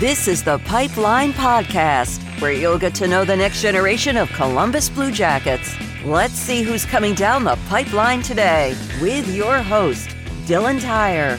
This 0.00 0.28
is 0.28 0.42
the 0.42 0.56
Pipeline 0.60 1.34
Podcast, 1.34 2.22
where 2.40 2.52
you'll 2.52 2.78
get 2.78 2.94
to 2.94 3.06
know 3.06 3.26
the 3.26 3.36
next 3.36 3.60
generation 3.60 4.16
of 4.16 4.30
Columbus 4.30 4.88
Blue 4.88 5.12
Jackets. 5.12 5.76
Let's 6.06 6.32
see 6.32 6.62
who's 6.62 6.86
coming 6.86 7.14
down 7.14 7.44
the 7.44 7.58
pipeline 7.68 8.22
today 8.22 8.74
with 9.02 9.28
your 9.28 9.58
host, 9.58 10.08
Dylan 10.46 10.80
Tyre. 10.80 11.38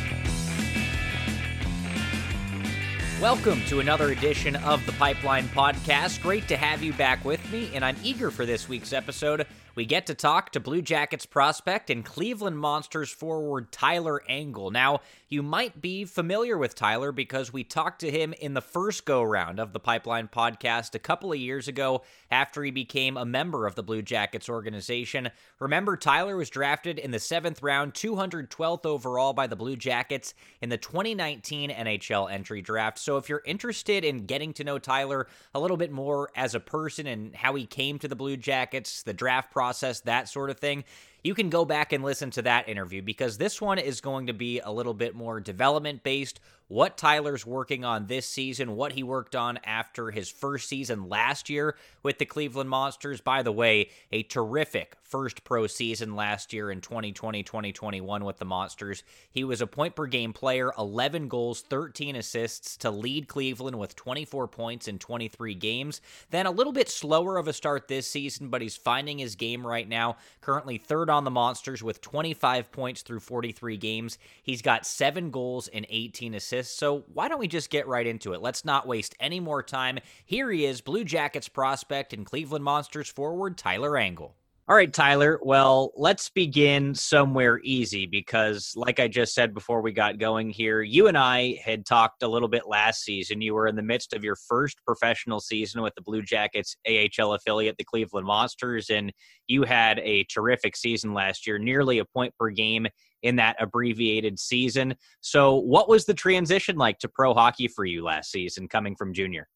Welcome 3.19 3.61
to 3.65 3.79
another 3.79 4.11
edition 4.11 4.55
of 4.57 4.85
the 4.85 4.91
Pipeline 4.91 5.45
Podcast. 5.45 6.21
Great 6.21 6.47
to 6.47 6.55
have 6.55 6.83
you 6.83 6.93
back 6.93 7.25
with 7.25 7.51
me, 7.51 7.71
and 7.73 7.83
I'm 7.83 7.97
eager 8.03 8.29
for 8.29 8.45
this 8.45 8.69
week's 8.69 8.93
episode 8.93 9.47
we 9.75 9.85
get 9.85 10.05
to 10.07 10.13
talk 10.13 10.51
to 10.51 10.59
Blue 10.59 10.81
Jackets 10.81 11.25
prospect 11.25 11.89
and 11.89 12.03
Cleveland 12.03 12.57
Monsters 12.57 13.09
forward 13.09 13.71
Tyler 13.71 14.21
Angle. 14.27 14.71
Now, 14.71 15.01
you 15.29 15.41
might 15.41 15.79
be 15.79 16.03
familiar 16.03 16.57
with 16.57 16.75
Tyler 16.75 17.13
because 17.13 17.53
we 17.53 17.63
talked 17.63 18.01
to 18.01 18.11
him 18.11 18.33
in 18.33 18.53
the 18.53 18.61
first 18.61 19.05
go 19.05 19.23
round 19.23 19.59
of 19.59 19.71
the 19.71 19.79
Pipeline 19.79 20.27
podcast 20.27 20.93
a 20.93 20.99
couple 20.99 21.31
of 21.31 21.37
years 21.37 21.69
ago 21.69 22.01
after 22.29 22.63
he 22.63 22.71
became 22.71 23.15
a 23.15 23.25
member 23.25 23.65
of 23.65 23.75
the 23.75 23.83
Blue 23.83 24.01
Jackets 24.01 24.49
organization. 24.49 25.29
Remember, 25.59 25.95
Tyler 25.95 26.35
was 26.35 26.49
drafted 26.49 26.99
in 26.99 27.11
the 27.11 27.19
seventh 27.19 27.63
round, 27.63 27.93
212th 27.93 28.85
overall 28.85 29.31
by 29.31 29.47
the 29.47 29.55
Blue 29.55 29.77
Jackets 29.77 30.33
in 30.61 30.67
the 30.67 30.77
2019 30.77 31.69
NHL 31.69 32.29
entry 32.29 32.61
draft. 32.61 32.99
So 32.99 33.15
if 33.15 33.29
you're 33.29 33.43
interested 33.45 34.03
in 34.03 34.25
getting 34.25 34.51
to 34.53 34.65
know 34.65 34.79
Tyler 34.79 35.27
a 35.55 35.59
little 35.61 35.77
bit 35.77 35.91
more 35.91 36.29
as 36.35 36.55
a 36.55 36.59
person 36.59 37.07
and 37.07 37.33
how 37.33 37.55
he 37.55 37.65
came 37.65 37.99
to 37.99 38.09
the 38.09 38.15
Blue 38.17 38.35
Jackets, 38.35 39.03
the 39.03 39.13
draft 39.13 39.49
process, 39.51 39.60
process, 39.61 39.99
that 40.01 40.27
sort 40.27 40.49
of 40.49 40.57
thing, 40.57 40.83
you 41.23 41.33
can 41.35 41.49
go 41.49 41.65
back 41.65 41.93
and 41.93 42.03
listen 42.03 42.31
to 42.31 42.41
that 42.43 42.67
interview 42.67 43.01
because 43.01 43.37
this 43.37 43.61
one 43.61 43.77
is 43.77 44.01
going 44.01 44.27
to 44.27 44.33
be 44.33 44.59
a 44.59 44.71
little 44.71 44.93
bit 44.93 45.15
more 45.15 45.39
development 45.39 46.03
based. 46.03 46.39
What 46.67 46.97
Tyler's 46.97 47.45
working 47.45 47.83
on 47.83 48.07
this 48.07 48.25
season, 48.25 48.77
what 48.77 48.93
he 48.93 49.03
worked 49.03 49.35
on 49.35 49.59
after 49.65 50.09
his 50.09 50.29
first 50.29 50.69
season 50.69 51.09
last 51.09 51.49
year 51.49 51.75
with 52.01 52.17
the 52.17 52.25
Cleveland 52.25 52.69
Monsters. 52.69 53.19
By 53.19 53.43
the 53.43 53.51
way, 53.51 53.89
a 54.09 54.23
terrific 54.23 54.95
first 55.03 55.43
pro 55.43 55.67
season 55.67 56.15
last 56.15 56.53
year 56.53 56.71
in 56.71 56.79
2020 56.79 57.43
2021 57.43 58.23
with 58.23 58.37
the 58.37 58.45
Monsters. 58.45 59.03
He 59.29 59.43
was 59.43 59.59
a 59.59 59.67
point 59.67 59.97
per 59.97 60.07
game 60.07 60.31
player, 60.31 60.71
11 60.77 61.27
goals, 61.27 61.59
13 61.59 62.15
assists 62.15 62.77
to 62.77 62.89
lead 62.89 63.27
Cleveland 63.27 63.77
with 63.77 63.97
24 63.97 64.47
points 64.47 64.87
in 64.87 64.97
23 64.97 65.53
games. 65.55 65.99
Then 66.29 66.45
a 66.45 66.51
little 66.51 66.71
bit 66.71 66.87
slower 66.87 67.35
of 67.35 67.49
a 67.49 67.53
start 67.53 67.89
this 67.89 68.07
season, 68.07 68.47
but 68.47 68.61
he's 68.61 68.77
finding 68.77 69.19
his 69.19 69.35
game 69.35 69.67
right 69.67 69.89
now. 69.89 70.15
Currently 70.39 70.77
third 70.77 71.09
on 71.11 71.23
the 71.23 71.31
Monsters 71.31 71.83
with 71.83 72.01
25 72.01 72.71
points 72.71 73.01
through 73.03 73.19
43 73.19 73.77
games. 73.77 74.17
He's 74.41 74.61
got 74.61 74.85
seven 74.85 75.29
goals 75.29 75.67
and 75.67 75.85
18 75.89 76.33
assists. 76.33 76.75
So 76.75 77.03
why 77.13 77.27
don't 77.27 77.39
we 77.39 77.47
just 77.47 77.69
get 77.69 77.87
right 77.87 78.07
into 78.07 78.33
it? 78.33 78.41
Let's 78.41 78.65
not 78.65 78.87
waste 78.87 79.15
any 79.19 79.39
more 79.39 79.61
time. 79.61 79.99
Here 80.25 80.49
he 80.49 80.65
is, 80.65 80.81
Blue 80.81 81.03
Jackets 81.03 81.49
prospect 81.49 82.13
and 82.13 82.25
Cleveland 82.25 82.63
Monsters 82.63 83.09
forward 83.09 83.57
Tyler 83.57 83.97
Angle. 83.97 84.35
All 84.71 84.77
right, 84.77 84.93
Tyler. 84.93 85.37
Well, 85.41 85.91
let's 85.97 86.29
begin 86.29 86.95
somewhere 86.95 87.59
easy 87.61 88.05
because, 88.05 88.71
like 88.77 89.01
I 89.01 89.09
just 89.09 89.33
said 89.33 89.53
before 89.53 89.81
we 89.81 89.91
got 89.91 90.17
going 90.17 90.49
here, 90.49 90.81
you 90.81 91.07
and 91.07 91.17
I 91.17 91.59
had 91.61 91.85
talked 91.85 92.23
a 92.23 92.27
little 92.29 92.47
bit 92.47 92.65
last 92.65 93.03
season. 93.03 93.41
You 93.41 93.53
were 93.53 93.67
in 93.67 93.75
the 93.75 93.81
midst 93.81 94.13
of 94.13 94.23
your 94.23 94.37
first 94.37 94.77
professional 94.87 95.41
season 95.41 95.81
with 95.81 95.93
the 95.95 96.01
Blue 96.01 96.21
Jackets 96.21 96.77
AHL 96.87 97.33
affiliate, 97.33 97.75
the 97.77 97.83
Cleveland 97.83 98.25
Monsters, 98.25 98.89
and 98.89 99.11
you 99.45 99.63
had 99.63 99.99
a 99.99 100.23
terrific 100.33 100.77
season 100.77 101.13
last 101.13 101.45
year, 101.45 101.59
nearly 101.59 101.99
a 101.99 102.05
point 102.05 102.33
per 102.39 102.49
game 102.49 102.87
in 103.23 103.35
that 103.35 103.57
abbreviated 103.59 104.39
season. 104.39 104.95
So, 105.19 105.55
what 105.55 105.89
was 105.89 106.05
the 106.05 106.13
transition 106.13 106.77
like 106.77 106.97
to 106.99 107.09
pro 107.09 107.33
hockey 107.33 107.67
for 107.67 107.83
you 107.83 108.05
last 108.05 108.31
season 108.31 108.69
coming 108.69 108.95
from 108.95 109.13
junior? 109.13 109.49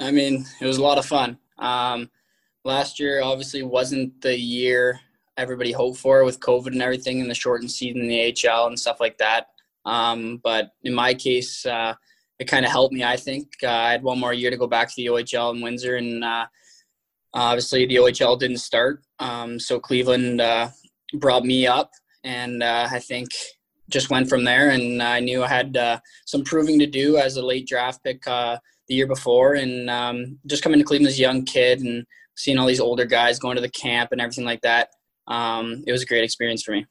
I 0.00 0.10
mean, 0.10 0.44
it 0.60 0.66
was 0.66 0.78
a 0.78 0.82
lot 0.82 0.98
of 0.98 1.06
fun. 1.06 1.38
Um, 1.56 2.10
last 2.64 2.98
year 2.98 3.22
obviously 3.22 3.62
wasn't 3.62 4.20
the 4.22 4.38
year 4.38 4.98
everybody 5.36 5.72
hoped 5.72 5.98
for 5.98 6.24
with 6.24 6.40
COVID 6.40 6.68
and 6.68 6.82
everything 6.82 7.20
and 7.20 7.30
the 7.30 7.34
shortened 7.34 7.70
season 7.70 8.02
in 8.02 8.08
the 8.08 8.48
AHL 8.48 8.68
and 8.68 8.78
stuff 8.78 9.00
like 9.00 9.18
that. 9.18 9.48
Um, 9.84 10.40
but 10.42 10.70
in 10.82 10.94
my 10.94 11.12
case, 11.12 11.66
uh, 11.66 11.94
it 12.38 12.46
kind 12.46 12.64
of 12.64 12.70
helped 12.70 12.94
me. 12.94 13.04
I 13.04 13.16
think 13.16 13.48
uh, 13.62 13.68
I 13.68 13.92
had 13.92 14.02
one 14.02 14.18
more 14.18 14.32
year 14.32 14.50
to 14.50 14.56
go 14.56 14.66
back 14.66 14.88
to 14.88 14.94
the 14.96 15.06
OHL 15.06 15.54
in 15.54 15.60
Windsor, 15.60 15.96
and 15.96 16.24
uh, 16.24 16.46
obviously 17.34 17.86
the 17.86 17.96
OHL 17.96 18.38
didn't 18.38 18.58
start. 18.58 19.02
Um, 19.18 19.60
so 19.60 19.78
Cleveland 19.78 20.40
uh, 20.40 20.68
brought 21.14 21.44
me 21.44 21.66
up, 21.66 21.90
and 22.22 22.62
uh, 22.62 22.88
I 22.90 22.98
think 22.98 23.28
just 23.90 24.10
went 24.10 24.28
from 24.28 24.44
there. 24.44 24.70
And 24.70 25.02
I 25.02 25.20
knew 25.20 25.44
I 25.44 25.48
had 25.48 25.76
uh, 25.76 26.00
some 26.26 26.42
proving 26.42 26.78
to 26.78 26.86
do 26.86 27.18
as 27.18 27.36
a 27.36 27.44
late 27.44 27.66
draft 27.66 28.02
pick 28.02 28.22
the 28.24 28.60
year 28.88 29.06
before, 29.06 29.54
and 29.54 29.90
um, 29.90 30.38
just 30.46 30.62
coming 30.62 30.78
to 30.78 30.84
Cleveland 30.84 31.08
as 31.08 31.18
a 31.18 31.22
young 31.22 31.44
kid 31.44 31.80
and 31.80 32.06
seeing 32.36 32.58
all 32.58 32.66
these 32.66 32.80
older 32.80 33.04
guys 33.04 33.38
going 33.38 33.56
to 33.56 33.62
the 33.62 33.70
camp 33.70 34.12
and 34.12 34.20
everything 34.20 34.44
like 34.44 34.62
that. 34.62 34.90
Um, 35.26 35.84
it 35.86 35.92
was 35.92 36.02
a 36.02 36.06
great 36.06 36.24
experience 36.24 36.62
for 36.62 36.72
me. 36.72 36.86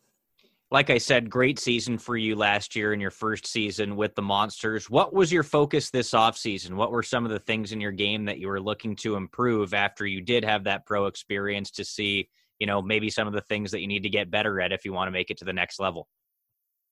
Like 0.72 0.90
I 0.90 0.98
said, 0.98 1.30
great 1.30 1.60
season 1.60 2.00
for 2.00 2.18
you 2.18 2.36
last 2.36 2.76
year 2.76 2.94
in 2.94 3.00
your 3.00 3.12
first 3.12 3.46
season 3.46 3.96
with 3.96 4.16
the 4.16 4.24
Monsters. 4.24 4.90
What 4.90 5.14
was 5.14 5.32
your 5.32 5.44
focus 5.44 5.92
this 5.92 6.12
offseason? 6.12 6.72
What 6.74 6.92
were 6.92 7.04
some 7.04 7.26
of 7.26 7.32
the 7.32 7.38
things 7.38 7.72
in 7.72 7.80
your 7.80 7.92
game 7.92 8.26
that 8.26 8.40
you 8.40 8.48
were 8.48 8.60
looking 8.60 8.96
to 8.98 9.16
improve 9.16 9.76
after 9.76 10.08
you 10.08 10.20
did 10.20 10.44
have 10.44 10.64
that 10.64 10.88
pro 10.88 11.06
experience 11.06 11.70
to 11.72 11.86
see, 11.86 12.28
you 12.58 12.66
know, 12.66 12.82
maybe 12.82 13.12
some 13.12 13.28
of 13.28 13.34
the 13.34 13.42
things 13.42 13.70
that 13.70 13.82
you 13.82 13.88
need 13.88 14.02
to 14.02 14.10
get 14.10 14.32
better 14.32 14.60
at 14.62 14.72
if 14.72 14.84
you 14.84 14.94
want 14.94 15.08
to 15.08 15.12
make 15.12 15.30
it 15.30 15.38
to 15.38 15.46
the 15.46 15.54
next 15.54 15.80
level? 15.80 16.08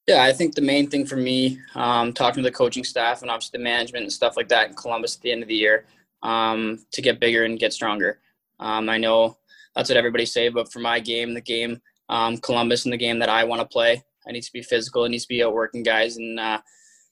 Yeah, 0.07 0.23
I 0.23 0.33
think 0.33 0.53
the 0.53 0.61
main 0.61 0.87
thing 0.87 1.07
for 1.07 1.15
me, 1.15 1.59
um, 1.73 2.13
talking 2.13 2.43
to 2.43 2.49
the 2.49 2.55
coaching 2.55 2.83
staff 2.83 3.23
and 3.23 3.31
obviously 3.31 3.57
the 3.57 3.63
management 3.63 4.03
and 4.03 4.13
stuff 4.13 4.37
like 4.37 4.49
that 4.49 4.69
in 4.69 4.75
Columbus 4.75 5.15
at 5.15 5.21
the 5.21 5.31
end 5.31 5.41
of 5.41 5.47
the 5.47 5.55
year, 5.55 5.85
um, 6.21 6.85
to 6.91 7.01
get 7.01 7.19
bigger 7.19 7.45
and 7.45 7.57
get 7.57 7.73
stronger. 7.73 8.19
Um, 8.61 8.89
I 8.89 8.97
know 8.97 9.37
that's 9.75 9.89
what 9.89 9.97
everybody 9.97 10.25
say, 10.25 10.49
but 10.49 10.71
for 10.71 10.79
my 10.79 10.99
game, 10.99 11.33
the 11.33 11.41
game 11.41 11.81
um, 12.09 12.37
Columbus 12.37 12.85
and 12.85 12.93
the 12.93 12.97
game 12.97 13.19
that 13.19 13.29
I 13.29 13.43
want 13.43 13.61
to 13.61 13.67
play, 13.67 14.03
I 14.27 14.31
need 14.31 14.43
to 14.43 14.53
be 14.53 14.61
physical. 14.61 15.05
It 15.05 15.09
needs 15.09 15.23
to 15.23 15.29
be 15.29 15.43
outworking 15.43 15.83
guys, 15.83 16.17
and 16.17 16.39
uh, 16.39 16.61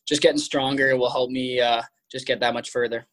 just 0.08 0.22
getting 0.22 0.38
stronger 0.38 0.96
will 0.96 1.10
help 1.10 1.32
me 1.32 1.60
uh, 1.60 1.82
just 2.12 2.28
get 2.28 2.40
that 2.42 2.54
much 2.54 2.70
further. 2.70 3.08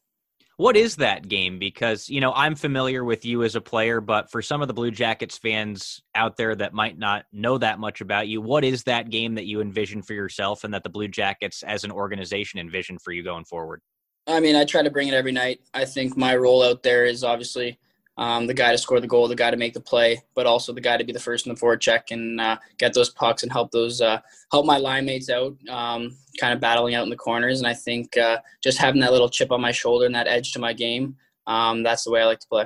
What 0.57 0.75
is 0.75 0.95
that 0.95 1.27
game? 1.27 1.59
Because 1.59 2.09
you 2.09 2.19
know 2.19 2.33
I'm 2.33 2.55
familiar 2.55 3.03
with 3.03 3.25
you 3.25 3.43
as 3.43 3.55
a 3.55 3.61
player, 3.61 4.01
but 4.01 4.31
for 4.31 4.41
some 4.41 4.61
of 4.61 4.67
the 4.67 4.73
Blue 4.73 4.91
Jackets 4.91 5.37
fans 5.37 6.01
out 6.13 6.35
there 6.35 6.55
that 6.55 6.73
might 6.73 6.97
not 6.97 7.25
know 7.31 7.57
that 7.57 7.79
much 7.79 8.01
about 8.01 8.27
you, 8.27 8.41
what 8.41 8.63
is 8.63 8.83
that 8.83 9.09
game 9.09 9.35
that 9.35 9.45
you 9.45 9.61
envision 9.61 10.01
for 10.01 10.13
yourself, 10.13 10.63
and 10.63 10.73
that 10.73 10.83
the 10.83 10.89
Blue 10.89 11.07
Jackets 11.07 11.63
as 11.63 11.83
an 11.83 11.91
organization 11.91 12.59
envision 12.59 12.99
for 12.99 13.11
you 13.11 13.23
going 13.23 13.45
forward? 13.45 13.81
I 14.27 14.41
mean, 14.41 14.55
I 14.55 14.65
try 14.65 14.81
to 14.81 14.91
bring 14.91 15.07
it 15.07 15.13
every 15.13 15.31
night. 15.31 15.61
I 15.73 15.85
think 15.85 16.17
my 16.17 16.35
role 16.35 16.61
out 16.61 16.83
there 16.83 17.05
is 17.05 17.23
obviously 17.23 17.79
um, 18.17 18.47
the 18.47 18.53
guy 18.53 18.71
to 18.71 18.77
score 18.77 18.99
the 18.99 19.07
goal, 19.07 19.27
the 19.27 19.35
guy 19.35 19.51
to 19.51 19.57
make 19.57 19.73
the 19.73 19.79
play, 19.79 20.21
but 20.33 20.47
also 20.47 20.73
the 20.73 20.81
guy 20.81 20.97
to 20.97 21.03
be 21.03 21.13
the 21.13 21.19
first 21.19 21.45
in 21.45 21.53
the 21.53 21.59
forecheck 21.59 22.11
and 22.11 22.41
uh, 22.41 22.57
get 22.77 22.93
those 22.93 23.11
pucks 23.11 23.43
and 23.43 23.51
help 23.51 23.71
those 23.71 24.01
uh, 24.01 24.19
help 24.51 24.65
my 24.65 24.77
line 24.77 25.05
mates 25.05 25.29
out, 25.29 25.55
um, 25.69 26.15
kind 26.39 26.53
of 26.53 26.59
battling 26.59 26.95
out 26.95 27.03
in 27.03 27.09
the 27.09 27.15
corners. 27.15 27.59
And 27.59 27.67
I 27.67 27.73
think 27.73 28.17
uh, 28.17 28.39
just 28.63 28.79
having 28.79 29.01
that 29.01 29.11
little 29.11 29.29
chip 29.29 29.51
on 29.51 29.61
my 29.61 29.71
shoulder 29.71 30.05
and 30.05 30.15
that 30.15 30.27
edge 30.27 30.51
to 30.53 30.59
my 30.59 30.73
game, 30.73 31.15
um, 31.45 31.83
that's 31.83 32.03
the 32.03 32.11
way 32.11 32.21
I 32.21 32.25
like 32.25 32.39
to 32.39 32.47
play. 32.47 32.65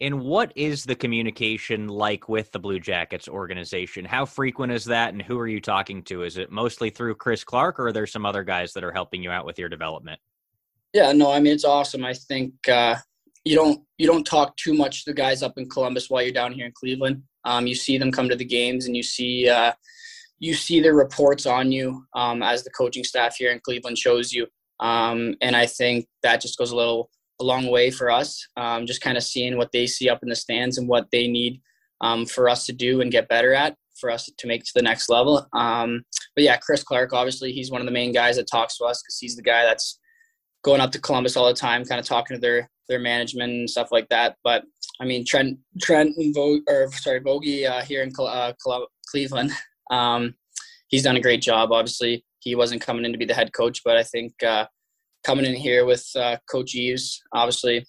And 0.00 0.22
what 0.22 0.52
is 0.56 0.82
the 0.82 0.96
communication 0.96 1.86
like 1.86 2.28
with 2.28 2.50
the 2.50 2.58
Blue 2.58 2.80
Jackets 2.80 3.28
organization? 3.28 4.04
How 4.04 4.24
frequent 4.24 4.72
is 4.72 4.84
that, 4.86 5.12
and 5.12 5.22
who 5.22 5.38
are 5.38 5.46
you 5.46 5.60
talking 5.60 6.02
to? 6.04 6.24
Is 6.24 6.38
it 6.38 6.50
mostly 6.50 6.90
through 6.90 7.14
Chris 7.14 7.44
Clark, 7.44 7.78
or 7.78 7.86
are 7.86 7.92
there 7.92 8.08
some 8.08 8.26
other 8.26 8.42
guys 8.42 8.72
that 8.72 8.82
are 8.82 8.90
helping 8.90 9.22
you 9.22 9.30
out 9.30 9.46
with 9.46 9.60
your 9.60 9.68
development? 9.68 10.18
Yeah, 10.92 11.12
no, 11.12 11.30
I 11.30 11.38
mean 11.38 11.52
it's 11.52 11.64
awesome. 11.64 12.04
I 12.04 12.14
think 12.14 12.68
uh, 12.68 12.96
you 13.44 13.56
don't 13.56 13.80
you 13.98 14.06
don't 14.06 14.24
talk 14.24 14.56
too 14.56 14.74
much 14.74 15.04
to 15.04 15.10
the 15.10 15.14
guys 15.14 15.42
up 15.42 15.54
in 15.56 15.68
Columbus 15.68 16.08
while 16.08 16.22
you're 16.22 16.32
down 16.32 16.52
here 16.52 16.66
in 16.66 16.72
Cleveland. 16.72 17.22
Um, 17.44 17.66
you 17.66 17.74
see 17.74 17.98
them 17.98 18.12
come 18.12 18.28
to 18.28 18.36
the 18.36 18.44
games 18.44 18.86
and 18.86 18.96
you 18.96 19.02
see 19.02 19.48
uh, 19.48 19.72
you 20.38 20.54
see 20.54 20.80
the 20.80 20.92
reports 20.92 21.46
on 21.46 21.72
you 21.72 22.04
um, 22.14 22.42
as 22.42 22.64
the 22.64 22.70
coaching 22.70 23.04
staff 23.04 23.36
here 23.36 23.52
in 23.52 23.60
Cleveland 23.60 23.98
shows 23.98 24.32
you. 24.32 24.46
Um, 24.80 25.34
and 25.40 25.56
I 25.56 25.66
think 25.66 26.06
that 26.22 26.40
just 26.40 26.58
goes 26.58 26.72
a 26.72 26.76
little 26.76 27.10
a 27.40 27.44
long 27.44 27.68
way 27.68 27.90
for 27.90 28.10
us. 28.10 28.46
Um, 28.56 28.86
just 28.86 29.00
kind 29.00 29.16
of 29.16 29.22
seeing 29.22 29.56
what 29.56 29.72
they 29.72 29.86
see 29.86 30.08
up 30.08 30.20
in 30.22 30.28
the 30.28 30.36
stands 30.36 30.78
and 30.78 30.88
what 30.88 31.06
they 31.10 31.28
need 31.28 31.60
um, 32.00 32.26
for 32.26 32.48
us 32.48 32.66
to 32.66 32.72
do 32.72 33.00
and 33.00 33.10
get 33.10 33.28
better 33.28 33.54
at 33.54 33.76
for 34.00 34.10
us 34.10 34.30
to 34.36 34.46
make 34.46 34.60
it 34.62 34.66
to 34.66 34.72
the 34.74 34.82
next 34.82 35.08
level. 35.08 35.46
Um, 35.52 36.02
but 36.34 36.44
yeah, 36.44 36.56
Chris 36.56 36.82
Clark, 36.82 37.12
obviously, 37.12 37.52
he's 37.52 37.70
one 37.70 37.80
of 37.80 37.86
the 37.86 37.92
main 37.92 38.12
guys 38.12 38.36
that 38.36 38.48
talks 38.50 38.78
to 38.78 38.84
us 38.84 39.02
because 39.02 39.18
he's 39.18 39.36
the 39.36 39.42
guy 39.42 39.64
that's 39.64 39.98
going 40.64 40.80
up 40.80 40.92
to 40.92 41.00
Columbus 41.00 41.36
all 41.36 41.46
the 41.46 41.54
time, 41.54 41.84
kind 41.84 42.00
of 42.00 42.06
talking 42.06 42.36
to 42.36 42.40
their 42.40 42.70
their 42.92 43.00
management 43.00 43.52
and 43.52 43.70
stuff 43.70 43.88
like 43.90 44.08
that. 44.10 44.36
But 44.44 44.64
I 45.00 45.04
mean, 45.04 45.24
Trent 45.24 45.58
Trent 45.80 46.16
and 46.16 46.34
Vo- 46.34 46.60
or 46.68 46.90
sorry 46.92 47.20
Vogie 47.20 47.68
uh, 47.68 47.82
here 47.82 48.02
in 48.02 48.12
uh, 48.18 48.52
Cleveland, 49.10 49.50
um, 49.90 50.34
he's 50.88 51.02
done 51.02 51.16
a 51.16 51.20
great 51.20 51.42
job. 51.42 51.72
Obviously, 51.72 52.24
he 52.40 52.54
wasn't 52.54 52.82
coming 52.82 53.04
in 53.04 53.12
to 53.12 53.18
be 53.18 53.24
the 53.24 53.34
head 53.34 53.52
coach, 53.52 53.80
but 53.84 53.96
I 53.96 54.02
think 54.02 54.32
uh, 54.42 54.66
coming 55.24 55.44
in 55.44 55.54
here 55.54 55.84
with 55.84 56.06
uh, 56.16 56.36
Coach 56.50 56.74
Eaves, 56.74 57.20
obviously 57.32 57.86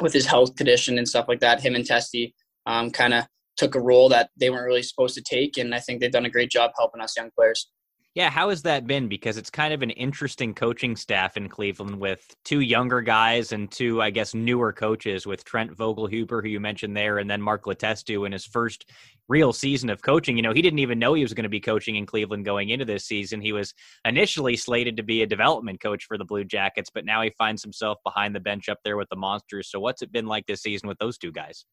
with 0.00 0.12
his 0.12 0.26
health 0.26 0.56
condition 0.56 0.98
and 0.98 1.08
stuff 1.08 1.26
like 1.28 1.40
that, 1.40 1.60
him 1.60 1.74
and 1.74 1.86
Testy 1.86 2.34
um, 2.66 2.90
kind 2.90 3.14
of 3.14 3.24
took 3.56 3.74
a 3.74 3.80
role 3.80 4.08
that 4.08 4.30
they 4.36 4.50
weren't 4.50 4.66
really 4.66 4.82
supposed 4.82 5.14
to 5.14 5.22
take, 5.22 5.56
and 5.58 5.74
I 5.74 5.80
think 5.80 6.00
they've 6.00 6.10
done 6.10 6.26
a 6.26 6.30
great 6.30 6.50
job 6.50 6.72
helping 6.76 7.00
us 7.00 7.16
young 7.16 7.30
players. 7.36 7.70
Yeah, 8.14 8.30
how 8.30 8.50
has 8.50 8.62
that 8.62 8.86
been? 8.86 9.08
Because 9.08 9.36
it's 9.36 9.50
kind 9.50 9.74
of 9.74 9.82
an 9.82 9.90
interesting 9.90 10.54
coaching 10.54 10.94
staff 10.94 11.36
in 11.36 11.48
Cleveland 11.48 11.98
with 11.98 12.24
two 12.44 12.60
younger 12.60 13.00
guys 13.00 13.50
and 13.50 13.68
two, 13.68 14.00
I 14.00 14.10
guess, 14.10 14.34
newer 14.34 14.72
coaches 14.72 15.26
with 15.26 15.44
Trent 15.44 15.76
Vogelhuber, 15.76 16.40
who 16.40 16.48
you 16.48 16.60
mentioned 16.60 16.96
there, 16.96 17.18
and 17.18 17.28
then 17.28 17.42
Mark 17.42 17.64
Letestu 17.64 18.24
in 18.24 18.30
his 18.30 18.46
first 18.46 18.88
real 19.28 19.52
season 19.52 19.90
of 19.90 20.00
coaching. 20.00 20.36
You 20.36 20.44
know, 20.44 20.52
he 20.52 20.62
didn't 20.62 20.78
even 20.78 21.00
know 21.00 21.14
he 21.14 21.24
was 21.24 21.34
going 21.34 21.42
to 21.42 21.48
be 21.48 21.58
coaching 21.58 21.96
in 21.96 22.06
Cleveland 22.06 22.44
going 22.44 22.70
into 22.70 22.84
this 22.84 23.04
season. 23.04 23.40
He 23.40 23.52
was 23.52 23.74
initially 24.04 24.56
slated 24.56 24.96
to 24.96 25.02
be 25.02 25.22
a 25.22 25.26
development 25.26 25.80
coach 25.80 26.04
for 26.04 26.16
the 26.16 26.24
Blue 26.24 26.44
Jackets, 26.44 26.90
but 26.94 27.04
now 27.04 27.20
he 27.20 27.32
finds 27.36 27.64
himself 27.64 27.98
behind 28.04 28.32
the 28.32 28.40
bench 28.40 28.68
up 28.68 28.78
there 28.84 28.96
with 28.96 29.08
the 29.08 29.16
Monsters. 29.16 29.72
So, 29.72 29.80
what's 29.80 30.02
it 30.02 30.12
been 30.12 30.26
like 30.26 30.46
this 30.46 30.62
season 30.62 30.88
with 30.88 30.98
those 30.98 31.18
two 31.18 31.32
guys? 31.32 31.64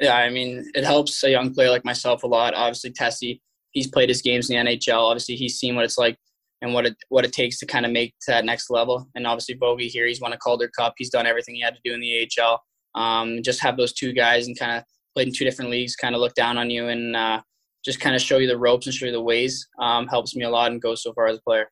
Yeah, 0.00 0.16
I 0.16 0.28
mean, 0.28 0.70
it 0.74 0.84
helps 0.84 1.24
a 1.24 1.30
young 1.30 1.54
player 1.54 1.70
like 1.70 1.86
myself 1.86 2.24
a 2.24 2.26
lot. 2.26 2.52
Obviously, 2.52 2.92
Tessie 2.92 3.40
he's 3.72 3.88
played 3.88 4.08
his 4.08 4.22
games 4.22 4.50
in 4.50 4.64
the 4.64 4.72
NHL. 4.72 5.08
Obviously, 5.08 5.36
he's 5.36 5.58
seen 5.58 5.76
what 5.76 5.84
it's 5.84 5.98
like 5.98 6.16
and 6.62 6.74
what 6.74 6.86
it 6.86 6.96
what 7.08 7.24
it 7.24 7.32
takes 7.32 7.58
to 7.58 7.66
kind 7.66 7.86
of 7.86 7.92
make 7.92 8.14
to 8.22 8.30
that 8.30 8.44
next 8.44 8.70
level. 8.70 9.08
And 9.14 9.26
obviously, 9.26 9.56
Vogie 9.56 9.88
here, 9.88 10.06
he's 10.06 10.20
won 10.20 10.32
a 10.32 10.38
Calder 10.38 10.70
Cup. 10.76 10.94
He's 10.96 11.10
done 11.10 11.26
everything 11.26 11.54
he 11.54 11.60
had 11.60 11.74
to 11.74 11.80
do 11.84 11.94
in 11.94 12.00
the 12.00 12.28
AHL. 12.40 12.62
Um, 12.94 13.42
just 13.42 13.60
have 13.62 13.76
those 13.76 13.92
two 13.92 14.12
guys 14.12 14.46
and 14.46 14.58
kind 14.58 14.72
of 14.72 14.84
played 15.14 15.28
in 15.28 15.34
two 15.34 15.44
different 15.44 15.70
leagues, 15.70 15.96
kind 15.96 16.14
of 16.14 16.20
look 16.20 16.34
down 16.34 16.58
on 16.58 16.70
you 16.70 16.88
and 16.88 17.14
uh, 17.14 17.40
just 17.84 18.00
kind 18.00 18.16
of 18.16 18.22
show 18.22 18.38
you 18.38 18.48
the 18.48 18.58
ropes 18.58 18.86
and 18.86 18.94
show 18.94 19.06
you 19.06 19.12
the 19.12 19.22
ways. 19.22 19.66
Um, 19.80 20.06
helps 20.08 20.34
me 20.34 20.44
a 20.44 20.50
lot 20.50 20.72
and 20.72 20.82
goes 20.82 21.02
so 21.02 21.12
far 21.12 21.26
as 21.26 21.38
a 21.38 21.42
player. 21.42 21.70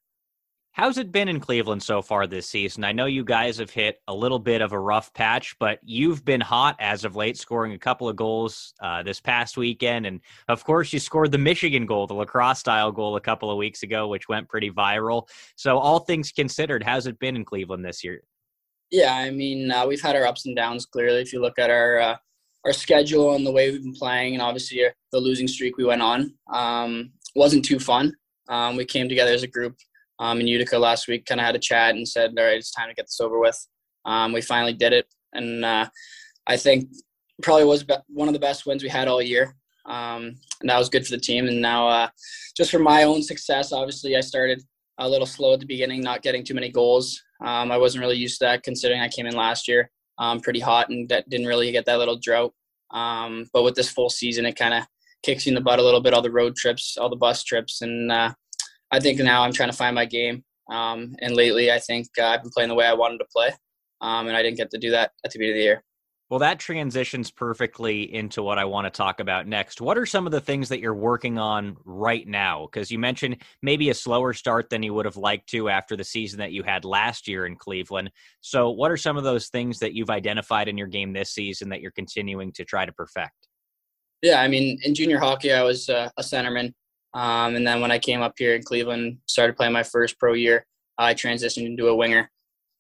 How's 0.76 0.98
it 0.98 1.10
been 1.10 1.28
in 1.28 1.40
Cleveland 1.40 1.82
so 1.82 2.02
far 2.02 2.26
this 2.26 2.46
season? 2.46 2.84
I 2.84 2.92
know 2.92 3.06
you 3.06 3.24
guys 3.24 3.56
have 3.56 3.70
hit 3.70 4.02
a 4.08 4.14
little 4.14 4.38
bit 4.38 4.60
of 4.60 4.72
a 4.72 4.78
rough 4.78 5.10
patch, 5.14 5.58
but 5.58 5.78
you've 5.82 6.22
been 6.22 6.42
hot 6.42 6.76
as 6.78 7.06
of 7.06 7.16
late, 7.16 7.38
scoring 7.38 7.72
a 7.72 7.78
couple 7.78 8.10
of 8.10 8.16
goals 8.16 8.74
uh, 8.82 9.02
this 9.02 9.18
past 9.18 9.56
weekend. 9.56 10.04
And 10.04 10.20
of 10.48 10.64
course, 10.64 10.92
you 10.92 10.98
scored 10.98 11.32
the 11.32 11.38
Michigan 11.38 11.86
goal, 11.86 12.06
the 12.06 12.12
lacrosse 12.12 12.58
style 12.58 12.92
goal, 12.92 13.16
a 13.16 13.22
couple 13.22 13.50
of 13.50 13.56
weeks 13.56 13.84
ago, 13.84 14.06
which 14.06 14.28
went 14.28 14.50
pretty 14.50 14.70
viral. 14.70 15.26
So, 15.54 15.78
all 15.78 16.00
things 16.00 16.30
considered, 16.30 16.82
how's 16.82 17.06
it 17.06 17.18
been 17.18 17.36
in 17.36 17.46
Cleveland 17.46 17.82
this 17.82 18.04
year? 18.04 18.20
Yeah, 18.90 19.14
I 19.14 19.30
mean, 19.30 19.70
uh, 19.70 19.86
we've 19.86 20.02
had 20.02 20.14
our 20.14 20.26
ups 20.26 20.44
and 20.44 20.54
downs. 20.54 20.84
Clearly, 20.84 21.22
if 21.22 21.32
you 21.32 21.40
look 21.40 21.58
at 21.58 21.70
our 21.70 21.98
uh, 21.98 22.16
our 22.66 22.74
schedule 22.74 23.34
and 23.34 23.46
the 23.46 23.50
way 23.50 23.70
we've 23.70 23.82
been 23.82 23.94
playing, 23.94 24.34
and 24.34 24.42
obviously 24.42 24.84
uh, 24.84 24.90
the 25.10 25.20
losing 25.20 25.48
streak 25.48 25.78
we 25.78 25.84
went 25.84 26.02
on, 26.02 26.34
um, 26.52 27.12
wasn't 27.34 27.64
too 27.64 27.78
fun. 27.78 28.12
Um, 28.50 28.76
we 28.76 28.84
came 28.84 29.08
together 29.08 29.32
as 29.32 29.42
a 29.42 29.48
group 29.48 29.74
um, 30.18 30.40
in 30.40 30.46
Utica 30.46 30.78
last 30.78 31.08
week, 31.08 31.26
kind 31.26 31.40
of 31.40 31.46
had 31.46 31.56
a 31.56 31.60
chat 31.60 31.94
and 31.94 32.06
said, 32.06 32.32
all 32.38 32.44
right, 32.44 32.56
it's 32.56 32.70
time 32.70 32.88
to 32.88 32.94
get 32.94 33.06
this 33.06 33.20
over 33.20 33.38
with. 33.38 33.58
Um, 34.04 34.32
we 34.32 34.40
finally 34.40 34.72
did 34.72 34.92
it. 34.92 35.06
And 35.32 35.64
uh, 35.64 35.88
I 36.46 36.56
think 36.56 36.88
probably 37.42 37.64
was 37.64 37.84
one 38.08 38.28
of 38.28 38.34
the 38.34 38.40
best 38.40 38.66
wins 38.66 38.82
we 38.82 38.88
had 38.88 39.08
all 39.08 39.20
year. 39.20 39.54
Um, 39.84 40.36
and 40.60 40.70
that 40.70 40.78
was 40.78 40.88
good 40.88 41.06
for 41.06 41.12
the 41.12 41.20
team. 41.20 41.46
And 41.46 41.60
now, 41.60 41.88
uh, 41.88 42.08
just 42.56 42.70
for 42.70 42.78
my 42.78 43.04
own 43.04 43.22
success, 43.22 43.72
obviously, 43.72 44.16
I 44.16 44.20
started 44.20 44.62
a 44.98 45.08
little 45.08 45.26
slow 45.26 45.54
at 45.54 45.60
the 45.60 45.66
beginning, 45.66 46.00
not 46.00 46.22
getting 46.22 46.44
too 46.44 46.54
many 46.54 46.70
goals. 46.70 47.22
Um, 47.44 47.70
I 47.70 47.76
wasn't 47.76 48.02
really 48.02 48.16
used 48.16 48.38
to 48.38 48.46
that 48.46 48.62
considering 48.62 49.00
I 49.00 49.08
came 49.08 49.26
in 49.26 49.36
last 49.36 49.68
year 49.68 49.90
um, 50.18 50.40
pretty 50.40 50.60
hot 50.60 50.88
and 50.88 51.08
that 51.08 51.28
didn't 51.28 51.46
really 51.46 51.70
get 51.72 51.84
that 51.86 51.98
little 51.98 52.18
drought. 52.18 52.52
Um, 52.90 53.48
but 53.52 53.62
with 53.62 53.74
this 53.74 53.90
full 53.90 54.10
season, 54.10 54.46
it 54.46 54.56
kind 54.56 54.74
of 54.74 54.84
kicks 55.22 55.46
you 55.46 55.50
in 55.50 55.54
the 55.54 55.60
butt 55.60 55.78
a 55.78 55.82
little 55.82 56.00
bit, 56.00 56.14
all 56.14 56.22
the 56.22 56.30
road 56.30 56.56
trips, 56.56 56.96
all 56.96 57.08
the 57.08 57.16
bus 57.16 57.42
trips. 57.44 57.82
And 57.82 58.10
uh, 58.10 58.32
I 58.90 59.00
think 59.00 59.18
now 59.18 59.42
I'm 59.42 59.52
trying 59.52 59.70
to 59.70 59.76
find 59.76 59.94
my 59.94 60.04
game. 60.04 60.44
Um, 60.70 61.14
and 61.20 61.34
lately, 61.34 61.70
I 61.70 61.78
think 61.78 62.08
uh, 62.18 62.26
I've 62.26 62.42
been 62.42 62.50
playing 62.50 62.68
the 62.68 62.74
way 62.74 62.86
I 62.86 62.94
wanted 62.94 63.18
to 63.18 63.26
play, 63.32 63.50
um, 64.00 64.26
and 64.26 64.36
I 64.36 64.42
didn't 64.42 64.56
get 64.56 64.70
to 64.72 64.78
do 64.78 64.90
that 64.90 65.12
at 65.24 65.30
the 65.30 65.38
beginning 65.38 65.56
of 65.56 65.58
the 65.58 65.64
year. 65.64 65.84
Well, 66.28 66.40
that 66.40 66.58
transitions 66.58 67.30
perfectly 67.30 68.12
into 68.12 68.42
what 68.42 68.58
I 68.58 68.64
want 68.64 68.86
to 68.86 68.90
talk 68.90 69.20
about 69.20 69.46
next. 69.46 69.80
What 69.80 69.96
are 69.96 70.06
some 70.06 70.26
of 70.26 70.32
the 70.32 70.40
things 70.40 70.68
that 70.70 70.80
you're 70.80 70.92
working 70.92 71.38
on 71.38 71.76
right 71.84 72.26
now? 72.26 72.66
Because 72.66 72.90
you 72.90 72.98
mentioned 72.98 73.36
maybe 73.62 73.90
a 73.90 73.94
slower 73.94 74.32
start 74.32 74.68
than 74.68 74.82
you 74.82 74.92
would 74.92 75.04
have 75.04 75.16
liked 75.16 75.48
to 75.50 75.68
after 75.68 75.94
the 75.94 76.02
season 76.02 76.40
that 76.40 76.50
you 76.50 76.64
had 76.64 76.84
last 76.84 77.28
year 77.28 77.46
in 77.46 77.54
Cleveland. 77.54 78.10
So, 78.40 78.70
what 78.70 78.90
are 78.90 78.96
some 78.96 79.16
of 79.16 79.22
those 79.22 79.46
things 79.48 79.78
that 79.78 79.94
you've 79.94 80.10
identified 80.10 80.66
in 80.66 80.76
your 80.76 80.88
game 80.88 81.12
this 81.12 81.30
season 81.30 81.68
that 81.68 81.80
you're 81.80 81.92
continuing 81.92 82.50
to 82.54 82.64
try 82.64 82.84
to 82.84 82.92
perfect? 82.92 83.46
Yeah, 84.20 84.40
I 84.40 84.48
mean, 84.48 84.80
in 84.82 84.96
junior 84.96 85.20
hockey, 85.20 85.52
I 85.52 85.62
was 85.62 85.88
uh, 85.88 86.08
a 86.16 86.22
centerman. 86.22 86.72
Um, 87.16 87.56
and 87.56 87.66
then 87.66 87.80
when 87.80 87.90
I 87.90 87.98
came 87.98 88.20
up 88.20 88.34
here 88.36 88.54
in 88.54 88.62
Cleveland, 88.62 89.18
started 89.26 89.56
playing 89.56 89.72
my 89.72 89.82
first 89.82 90.18
pro 90.18 90.34
year, 90.34 90.66
I 90.98 91.14
transitioned 91.14 91.64
into 91.64 91.88
a 91.88 91.96
winger. 91.96 92.30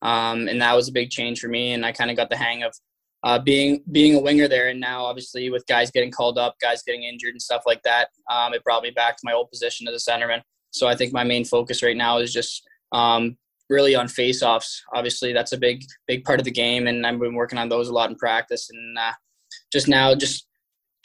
Um, 0.02 0.46
and 0.46 0.60
that 0.60 0.76
was 0.76 0.88
a 0.88 0.92
big 0.92 1.08
change 1.08 1.40
for 1.40 1.48
me. 1.48 1.72
And 1.72 1.86
I 1.86 1.92
kind 1.92 2.10
of 2.10 2.18
got 2.18 2.28
the 2.28 2.36
hang 2.36 2.62
of 2.62 2.74
uh, 3.24 3.38
being 3.38 3.82
being 3.90 4.14
a 4.14 4.20
winger 4.20 4.46
there. 4.46 4.68
And 4.68 4.78
now, 4.78 5.06
obviously, 5.06 5.48
with 5.48 5.66
guys 5.66 5.90
getting 5.90 6.10
called 6.10 6.36
up, 6.36 6.54
guys 6.60 6.82
getting 6.82 7.04
injured, 7.04 7.32
and 7.32 7.40
stuff 7.40 7.62
like 7.66 7.82
that, 7.84 8.08
um, 8.30 8.52
it 8.52 8.62
brought 8.62 8.82
me 8.82 8.90
back 8.90 9.16
to 9.16 9.22
my 9.24 9.32
old 9.32 9.50
position 9.50 9.88
as 9.88 10.06
a 10.06 10.10
centerman. 10.10 10.42
So 10.70 10.86
I 10.86 10.94
think 10.94 11.14
my 11.14 11.24
main 11.24 11.46
focus 11.46 11.82
right 11.82 11.96
now 11.96 12.18
is 12.18 12.30
just 12.30 12.62
um, 12.92 13.38
really 13.70 13.94
on 13.94 14.06
face-offs. 14.06 14.82
Obviously, 14.94 15.32
that's 15.32 15.52
a 15.52 15.58
big 15.58 15.82
big 16.06 16.24
part 16.24 16.40
of 16.40 16.44
the 16.44 16.50
game, 16.50 16.86
and 16.86 17.06
I've 17.06 17.18
been 17.18 17.34
working 17.34 17.58
on 17.58 17.70
those 17.70 17.88
a 17.88 17.92
lot 17.94 18.10
in 18.10 18.16
practice. 18.16 18.68
And 18.70 18.98
uh, 18.98 19.12
just 19.72 19.88
now, 19.88 20.14
just 20.14 20.46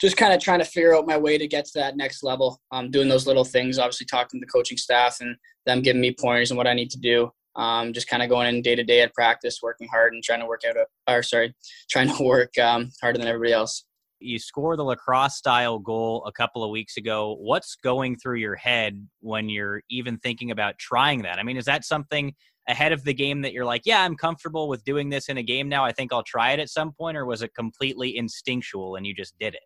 just 0.02 0.16
kind 0.16 0.32
of 0.32 0.40
trying 0.40 0.58
to 0.58 0.64
figure 0.64 0.96
out 0.96 1.06
my 1.06 1.16
way 1.16 1.38
to 1.38 1.46
get 1.46 1.64
to 1.64 1.78
that 1.78 1.96
next 1.96 2.24
level. 2.24 2.60
Um, 2.72 2.90
doing 2.90 3.08
those 3.08 3.26
little 3.26 3.44
things, 3.44 3.78
obviously 3.78 4.06
talking 4.06 4.40
to 4.40 4.44
the 4.44 4.50
coaching 4.50 4.76
staff 4.76 5.18
and 5.20 5.36
them 5.64 5.80
giving 5.80 6.00
me 6.00 6.12
pointers 6.18 6.50
and 6.50 6.58
what 6.58 6.66
I 6.66 6.74
need 6.74 6.90
to 6.90 6.98
do. 6.98 7.30
Um, 7.54 7.92
just 7.92 8.08
kind 8.08 8.22
of 8.22 8.28
going 8.28 8.48
in 8.48 8.62
day 8.62 8.74
to 8.74 8.82
day 8.82 9.02
at 9.02 9.14
practice, 9.14 9.60
working 9.62 9.86
hard 9.86 10.12
and 10.12 10.22
trying 10.22 10.40
to 10.40 10.46
work 10.46 10.62
out, 10.68 10.76
a, 10.76 10.86
or 11.12 11.22
sorry, 11.22 11.54
trying 11.90 12.14
to 12.14 12.22
work 12.22 12.58
um, 12.58 12.90
harder 13.00 13.18
than 13.18 13.28
everybody 13.28 13.52
else. 13.52 13.84
You 14.18 14.38
scored 14.38 14.78
the 14.78 14.84
lacrosse 14.84 15.36
style 15.36 15.78
goal 15.78 16.24
a 16.26 16.32
couple 16.32 16.64
of 16.64 16.70
weeks 16.70 16.96
ago. 16.96 17.36
What's 17.38 17.76
going 17.76 18.16
through 18.16 18.36
your 18.36 18.54
head 18.56 19.06
when 19.20 19.48
you're 19.48 19.82
even 19.88 20.18
thinking 20.18 20.50
about 20.50 20.78
trying 20.78 21.22
that? 21.22 21.38
I 21.38 21.42
mean, 21.44 21.56
is 21.56 21.64
that 21.66 21.84
something 21.84 22.34
ahead 22.68 22.92
of 22.92 23.04
the 23.04 23.14
game 23.14 23.42
that 23.42 23.52
you're 23.52 23.64
like, 23.64 23.82
yeah, 23.84 24.02
I'm 24.02 24.16
comfortable 24.16 24.68
with 24.68 24.84
doing 24.84 25.10
this 25.10 25.28
in 25.28 25.38
a 25.38 25.42
game 25.42 25.68
now. 25.68 25.84
I 25.84 25.92
think 25.92 26.12
I'll 26.12 26.22
try 26.22 26.52
it 26.52 26.60
at 26.60 26.70
some 26.70 26.92
point, 26.92 27.16
or 27.16 27.26
was 27.26 27.42
it 27.42 27.54
completely 27.54 28.16
instinctual 28.16 28.96
and 28.96 29.06
you 29.06 29.14
just 29.14 29.36
did 29.38 29.54
it? 29.54 29.62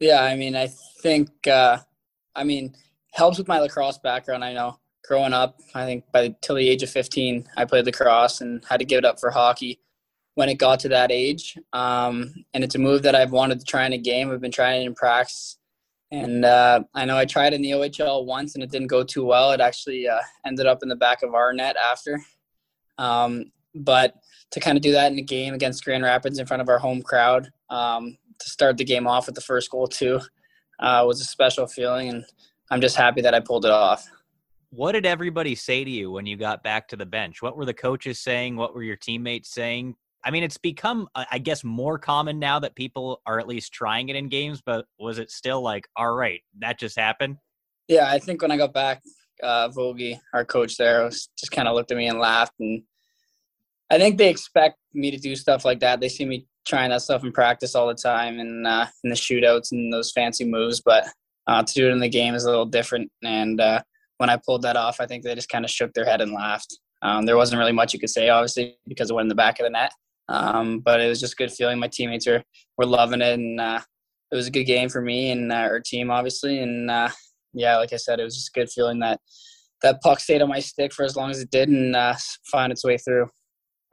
Yeah, 0.00 0.22
I 0.22 0.36
mean, 0.36 0.56
I 0.56 0.68
think, 1.02 1.30
uh, 1.46 1.78
I 2.34 2.44
mean, 2.44 2.74
helps 3.12 3.38
with 3.38 3.48
my 3.48 3.60
lacrosse 3.60 3.98
background. 3.98 4.44
I 4.44 4.52
know 4.52 4.78
growing 5.06 5.32
up, 5.32 5.60
I 5.74 5.84
think 5.84 6.04
by 6.12 6.34
till 6.40 6.56
the 6.56 6.68
age 6.68 6.82
of 6.82 6.90
15, 6.90 7.46
I 7.56 7.64
played 7.64 7.86
lacrosse 7.86 8.40
and 8.40 8.64
had 8.68 8.78
to 8.78 8.84
give 8.84 8.98
it 8.98 9.04
up 9.04 9.20
for 9.20 9.30
hockey 9.30 9.80
when 10.34 10.48
it 10.48 10.58
got 10.58 10.80
to 10.80 10.88
that 10.88 11.12
age. 11.12 11.56
Um, 11.72 12.34
and 12.54 12.64
it's 12.64 12.74
a 12.74 12.78
move 12.78 13.02
that 13.02 13.14
I've 13.14 13.30
wanted 13.30 13.60
to 13.60 13.66
try 13.66 13.86
in 13.86 13.92
a 13.92 13.98
game. 13.98 14.30
I've 14.30 14.40
been 14.40 14.50
trying 14.50 14.82
it 14.82 14.86
in 14.86 14.94
practice. 14.94 15.58
And 16.10 16.44
uh, 16.44 16.84
I 16.94 17.04
know 17.04 17.16
I 17.16 17.24
tried 17.24 17.54
in 17.54 17.62
the 17.62 17.72
OHL 17.72 18.24
once 18.24 18.54
and 18.54 18.62
it 18.62 18.70
didn't 18.70 18.88
go 18.88 19.04
too 19.04 19.24
well. 19.24 19.52
It 19.52 19.60
actually 19.60 20.08
uh, 20.08 20.20
ended 20.46 20.66
up 20.66 20.82
in 20.82 20.88
the 20.88 20.96
back 20.96 21.22
of 21.22 21.34
our 21.34 21.52
net 21.52 21.76
after. 21.76 22.20
Um, 22.98 23.52
but 23.74 24.14
to 24.52 24.60
kind 24.60 24.76
of 24.76 24.82
do 24.82 24.92
that 24.92 25.10
in 25.10 25.18
a 25.18 25.22
game 25.22 25.54
against 25.54 25.84
Grand 25.84 26.04
Rapids 26.04 26.38
in 26.38 26.46
front 26.46 26.62
of 26.62 26.68
our 26.68 26.78
home 26.78 27.02
crowd, 27.02 27.50
um, 27.70 28.16
to 28.38 28.50
start 28.50 28.76
the 28.76 28.84
game 28.84 29.06
off 29.06 29.26
with 29.26 29.34
the 29.34 29.40
first 29.40 29.70
goal 29.70 29.86
too 29.86 30.20
uh, 30.80 31.04
was 31.06 31.20
a 31.20 31.24
special 31.24 31.66
feeling, 31.66 32.08
and 32.08 32.24
I'm 32.70 32.80
just 32.80 32.96
happy 32.96 33.20
that 33.22 33.34
I 33.34 33.40
pulled 33.40 33.64
it 33.64 33.70
off. 33.70 34.06
What 34.70 34.92
did 34.92 35.06
everybody 35.06 35.54
say 35.54 35.84
to 35.84 35.90
you 35.90 36.10
when 36.10 36.26
you 36.26 36.36
got 36.36 36.62
back 36.64 36.88
to 36.88 36.96
the 36.96 37.06
bench? 37.06 37.42
What 37.42 37.56
were 37.56 37.64
the 37.64 37.74
coaches 37.74 38.18
saying? 38.18 38.56
What 38.56 38.74
were 38.74 38.82
your 38.82 38.96
teammates 38.96 39.50
saying? 39.50 39.94
I 40.24 40.30
mean, 40.30 40.42
it's 40.42 40.56
become, 40.56 41.06
I 41.14 41.38
guess, 41.38 41.62
more 41.62 41.98
common 41.98 42.38
now 42.38 42.58
that 42.58 42.74
people 42.74 43.20
are 43.26 43.38
at 43.38 43.46
least 43.46 43.72
trying 43.72 44.08
it 44.08 44.16
in 44.16 44.28
games. 44.28 44.62
But 44.64 44.86
was 44.98 45.18
it 45.18 45.30
still 45.30 45.60
like, 45.60 45.86
all 45.96 46.12
right, 46.12 46.40
that 46.58 46.78
just 46.80 46.98
happened? 46.98 47.36
Yeah, 47.88 48.10
I 48.10 48.18
think 48.18 48.40
when 48.40 48.50
I 48.50 48.56
got 48.56 48.72
back, 48.72 49.02
uh, 49.42 49.68
Vogie, 49.68 50.18
our 50.32 50.44
coach 50.44 50.76
there, 50.76 51.04
was 51.04 51.28
just 51.38 51.52
kind 51.52 51.68
of 51.68 51.74
looked 51.74 51.90
at 51.90 51.98
me 51.98 52.08
and 52.08 52.18
laughed. 52.18 52.54
And 52.58 52.82
I 53.94 53.98
think 53.98 54.18
they 54.18 54.28
expect 54.28 54.76
me 54.92 55.10
to 55.12 55.16
do 55.16 55.36
stuff 55.36 55.64
like 55.64 55.78
that. 55.80 56.00
They 56.00 56.08
see 56.08 56.24
me 56.24 56.46
trying 56.66 56.90
that 56.90 57.02
stuff 57.02 57.22
in 57.22 57.30
practice 57.30 57.76
all 57.76 57.86
the 57.86 57.94
time 57.94 58.40
and 58.40 58.66
uh, 58.66 58.86
in 59.04 59.10
the 59.10 59.16
shootouts 59.16 59.70
and 59.70 59.92
those 59.92 60.10
fancy 60.10 60.44
moves, 60.44 60.80
but 60.80 61.06
uh, 61.46 61.62
to 61.62 61.74
do 61.74 61.88
it 61.88 61.92
in 61.92 62.00
the 62.00 62.08
game 62.08 62.34
is 62.34 62.44
a 62.44 62.50
little 62.50 62.66
different. 62.66 63.10
And 63.22 63.60
uh, 63.60 63.82
when 64.18 64.30
I 64.30 64.38
pulled 64.44 64.62
that 64.62 64.76
off, 64.76 65.00
I 65.00 65.06
think 65.06 65.22
they 65.22 65.34
just 65.36 65.48
kind 65.48 65.64
of 65.64 65.70
shook 65.70 65.92
their 65.92 66.04
head 66.04 66.20
and 66.20 66.32
laughed. 66.32 66.76
Um, 67.02 67.24
there 67.24 67.36
wasn't 67.36 67.60
really 67.60 67.72
much 67.72 67.92
you 67.92 68.00
could 68.00 68.10
say, 68.10 68.30
obviously, 68.30 68.76
because 68.88 69.10
it 69.10 69.14
went 69.14 69.26
in 69.26 69.28
the 69.28 69.34
back 69.36 69.60
of 69.60 69.64
the 69.64 69.70
net. 69.70 69.92
Um, 70.28 70.80
but 70.80 71.00
it 71.00 71.08
was 71.08 71.20
just 71.20 71.36
good 71.36 71.52
feeling. 71.52 71.78
My 71.78 71.88
teammates 71.88 72.26
were 72.26 72.42
were 72.78 72.86
loving 72.86 73.20
it, 73.20 73.34
and 73.34 73.60
uh, 73.60 73.80
it 74.32 74.36
was 74.36 74.46
a 74.46 74.50
good 74.50 74.64
game 74.64 74.88
for 74.88 75.02
me 75.02 75.30
and 75.30 75.52
uh, 75.52 75.56
our 75.56 75.80
team, 75.80 76.10
obviously. 76.10 76.60
And 76.60 76.90
uh, 76.90 77.10
yeah, 77.52 77.76
like 77.76 77.92
I 77.92 77.96
said, 77.96 78.20
it 78.20 78.24
was 78.24 78.34
just 78.34 78.56
a 78.56 78.58
good 78.58 78.70
feeling 78.70 79.00
that 79.00 79.20
that 79.82 80.00
puck 80.00 80.18
stayed 80.18 80.40
on 80.40 80.48
my 80.48 80.60
stick 80.60 80.94
for 80.94 81.04
as 81.04 81.14
long 81.14 81.30
as 81.30 81.40
it 81.40 81.50
did 81.50 81.68
and 81.68 81.94
find 82.50 82.72
its 82.72 82.84
way 82.84 82.96
through. 82.96 83.28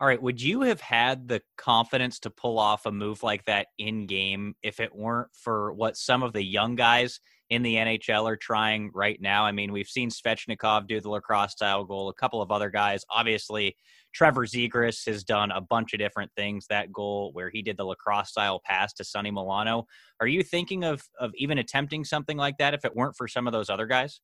All 0.01 0.08
right. 0.08 0.20
Would 0.20 0.41
you 0.41 0.62
have 0.62 0.81
had 0.81 1.27
the 1.27 1.43
confidence 1.60 2.17
to 2.22 2.31
pull 2.31 2.58
off 2.58 2.88
a 2.88 2.91
move 2.91 3.22
like 3.22 3.46
that 3.46 3.67
in 3.77 4.08
game 4.08 4.55
if 4.63 4.79
it 4.79 4.96
weren't 4.96 5.29
for 5.31 5.74
what 5.74 5.96
some 5.96 6.24
of 6.24 6.34
the 6.34 6.43
young 6.43 6.75
guys 6.75 7.20
in 7.51 7.62
the 7.62 7.75
NHL 7.75 8.27
are 8.27 8.36
trying 8.36 8.89
right 8.96 9.22
now? 9.22 9.46
I 9.46 9.51
mean, 9.51 9.72
we've 9.72 9.88
seen 9.88 10.10
Svechnikov 10.10 10.88
do 10.88 11.00
the 11.00 11.10
lacrosse 11.12 11.51
style 11.51 11.84
goal, 11.84 12.10
a 12.10 12.15
couple 12.15 12.41
of 12.41 12.50
other 12.50 12.72
guys. 12.72 13.05
Obviously, 13.12 13.75
Trevor 14.12 14.48
Zegras 14.48 15.05
has 15.05 15.24
done 15.24 15.51
a 15.51 15.62
bunch 15.62 15.93
of 15.93 16.00
different 16.00 16.31
things. 16.36 16.65
That 16.67 16.91
goal 16.91 17.29
where 17.34 17.51
he 17.51 17.62
did 17.62 17.77
the 17.77 17.86
lacrosse 17.86 18.29
style 18.29 18.60
pass 18.65 18.93
to 18.93 19.03
Sonny 19.03 19.29
Milano. 19.29 19.86
Are 20.20 20.25
you 20.25 20.41
thinking 20.41 20.84
of 20.84 21.03
of 21.20 21.31
even 21.36 21.60
attempting 21.60 22.05
something 22.05 22.38
like 22.38 22.58
that 22.58 22.74
if 22.74 22.86
it 22.86 22.96
weren't 22.96 23.15
for 23.15 23.27
some 23.27 23.46
of 23.46 23.53
those 23.53 23.70
other 23.70 23.86
guys? 23.86 24.20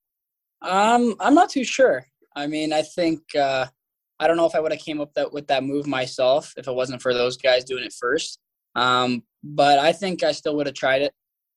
Um, 0.63 1.13
I'm 1.19 1.35
not 1.35 1.51
too 1.51 1.63
sure. 1.63 2.07
I 2.35 2.47
mean, 2.47 2.73
I 2.73 2.81
think 2.81 3.21
uh, 3.35 3.67
I 4.19 4.27
don't 4.27 4.37
know 4.37 4.45
if 4.45 4.55
I 4.55 4.59
would 4.59 4.71
have 4.71 4.81
came 4.81 4.99
up 4.99 5.13
that 5.13 5.31
with 5.31 5.47
that 5.47 5.63
move 5.63 5.87
myself 5.87 6.53
if 6.57 6.67
it 6.67 6.73
wasn't 6.73 7.01
for 7.01 7.13
those 7.13 7.37
guys 7.37 7.63
doing 7.63 7.83
it 7.83 7.93
first. 7.93 8.39
Um, 8.75 9.23
but 9.43 9.79
I 9.79 9.91
think 9.91 10.23
I 10.23 10.31
still 10.31 10.55
would 10.55 10.67
have 10.67 10.75
tried 10.75 11.03
it 11.03 11.13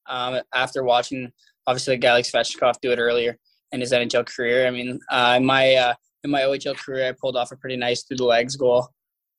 um, 0.08 0.40
after 0.54 0.82
watching 0.82 1.32
obviously 1.66 1.94
a 1.94 1.98
guy 1.98 2.14
like 2.14 2.24
Svechnikov 2.24 2.74
do 2.80 2.92
it 2.92 2.98
earlier 2.98 3.36
in 3.72 3.80
his 3.80 3.92
NHL 3.92 4.26
career. 4.26 4.66
I 4.66 4.70
mean, 4.70 4.98
uh, 5.10 5.34
in 5.36 5.44
my 5.44 5.74
uh, 5.74 5.94
in 6.24 6.30
my 6.30 6.42
OHL 6.42 6.76
career, 6.76 7.08
I 7.08 7.14
pulled 7.18 7.36
off 7.36 7.52
a 7.52 7.56
pretty 7.56 7.76
nice 7.76 8.02
through 8.02 8.18
the 8.18 8.24
legs 8.24 8.56
goal 8.56 8.88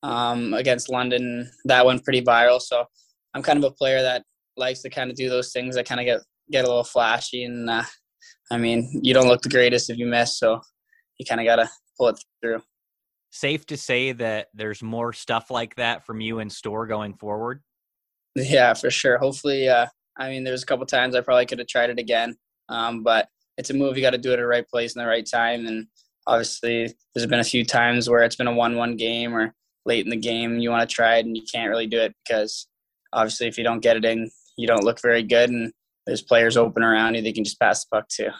um, 0.03 0.53
against 0.53 0.89
London. 0.89 1.49
That 1.65 1.85
went 1.85 2.03
pretty 2.03 2.21
viral. 2.21 2.61
So 2.61 2.85
I'm 3.33 3.43
kind 3.43 3.57
of 3.57 3.65
a 3.65 3.75
player 3.75 4.01
that 4.01 4.23
likes 4.57 4.81
to 4.81 4.89
kind 4.89 5.09
of 5.09 5.15
do 5.15 5.29
those 5.29 5.51
things 5.51 5.75
that 5.75 5.87
kind 5.87 5.99
of 5.99 6.05
get 6.05 6.21
get 6.51 6.65
a 6.65 6.67
little 6.67 6.83
flashy. 6.83 7.43
And 7.43 7.69
uh, 7.69 7.83
I 8.51 8.57
mean, 8.57 8.99
you 9.03 9.13
don't 9.13 9.27
look 9.27 9.41
the 9.41 9.49
greatest 9.49 9.89
if 9.89 9.97
you 9.97 10.05
miss, 10.05 10.37
so 10.37 10.61
you 11.17 11.25
kind 11.25 11.41
of 11.41 11.45
got 11.45 11.57
to 11.57 11.69
pull 11.97 12.09
it 12.09 12.23
through. 12.41 12.61
Safe 13.31 13.65
to 13.67 13.77
say 13.77 14.11
that 14.11 14.47
there's 14.53 14.83
more 14.83 15.13
stuff 15.13 15.49
like 15.49 15.75
that 15.75 16.05
from 16.05 16.21
you 16.21 16.39
in 16.39 16.49
store 16.49 16.85
going 16.85 17.13
forward. 17.13 17.61
Yeah, 18.35 18.73
for 18.73 18.91
sure. 18.91 19.17
Hopefully, 19.17 19.67
uh, 19.67 19.87
I 20.17 20.29
mean, 20.29 20.43
there's 20.43 20.63
a 20.63 20.65
couple 20.65 20.85
times 20.85 21.15
I 21.15 21.21
probably 21.21 21.45
could 21.45 21.59
have 21.59 21.67
tried 21.67 21.89
it 21.89 21.99
again, 21.99 22.35
um, 22.69 23.03
but 23.03 23.27
it's 23.57 23.69
a 23.69 23.73
move 23.73 23.95
you 23.95 24.03
got 24.03 24.11
to 24.11 24.17
do 24.17 24.31
it 24.31 24.33
at 24.33 24.39
the 24.39 24.45
right 24.45 24.67
place 24.67 24.95
in 24.95 25.01
the 25.01 25.07
right 25.07 25.25
time. 25.25 25.65
And 25.65 25.87
obviously, 26.27 26.93
there's 27.13 27.27
been 27.27 27.39
a 27.39 27.43
few 27.43 27.65
times 27.65 28.09
where 28.09 28.23
it's 28.23 28.35
been 28.35 28.47
a 28.47 28.53
one-one 28.53 28.95
game 28.95 29.35
or 29.35 29.53
late 29.85 30.05
in 30.05 30.11
the 30.11 30.17
game 30.17 30.59
you 30.59 30.69
want 30.69 30.87
to 30.87 30.93
try 30.93 31.17
it 31.17 31.25
and 31.25 31.35
you 31.35 31.43
can't 31.51 31.69
really 31.69 31.87
do 31.87 31.99
it 31.99 32.13
because 32.23 32.67
obviously 33.13 33.47
if 33.47 33.57
you 33.57 33.63
don't 33.63 33.81
get 33.81 33.97
it 33.97 34.05
in, 34.05 34.29
you 34.57 34.67
don't 34.67 34.83
look 34.83 35.01
very 35.01 35.23
good 35.23 35.49
and 35.49 35.71
there's 36.05 36.21
players 36.21 36.57
open 36.57 36.83
around 36.83 37.15
you 37.15 37.21
they 37.21 37.33
can 37.33 37.43
just 37.43 37.59
pass 37.59 37.83
the 37.83 37.95
puck 37.95 38.07
to. 38.09 38.31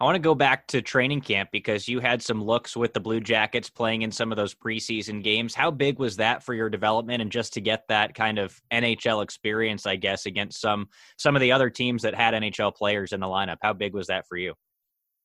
I 0.00 0.04
want 0.04 0.14
to 0.14 0.20
go 0.20 0.34
back 0.34 0.68
to 0.68 0.80
training 0.80 1.22
camp 1.22 1.50
because 1.50 1.88
you 1.88 1.98
had 1.98 2.22
some 2.22 2.42
looks 2.42 2.76
with 2.76 2.94
the 2.94 3.00
Blue 3.00 3.20
Jackets 3.20 3.68
playing 3.68 4.02
in 4.02 4.12
some 4.12 4.30
of 4.30 4.36
those 4.36 4.54
preseason 4.54 5.24
games. 5.24 5.56
How 5.56 5.72
big 5.72 5.98
was 5.98 6.16
that 6.16 6.44
for 6.44 6.54
your 6.54 6.70
development 6.70 7.20
and 7.20 7.32
just 7.32 7.52
to 7.54 7.60
get 7.60 7.88
that 7.88 8.14
kind 8.14 8.38
of 8.38 8.60
NHL 8.72 9.24
experience, 9.24 9.86
I 9.86 9.96
guess, 9.96 10.26
against 10.26 10.60
some 10.60 10.88
some 11.16 11.34
of 11.34 11.42
the 11.42 11.50
other 11.50 11.68
teams 11.68 12.02
that 12.02 12.14
had 12.14 12.32
NHL 12.32 12.76
players 12.76 13.12
in 13.12 13.18
the 13.18 13.26
lineup? 13.26 13.56
How 13.60 13.72
big 13.72 13.92
was 13.92 14.06
that 14.06 14.28
for 14.28 14.36
you? 14.36 14.54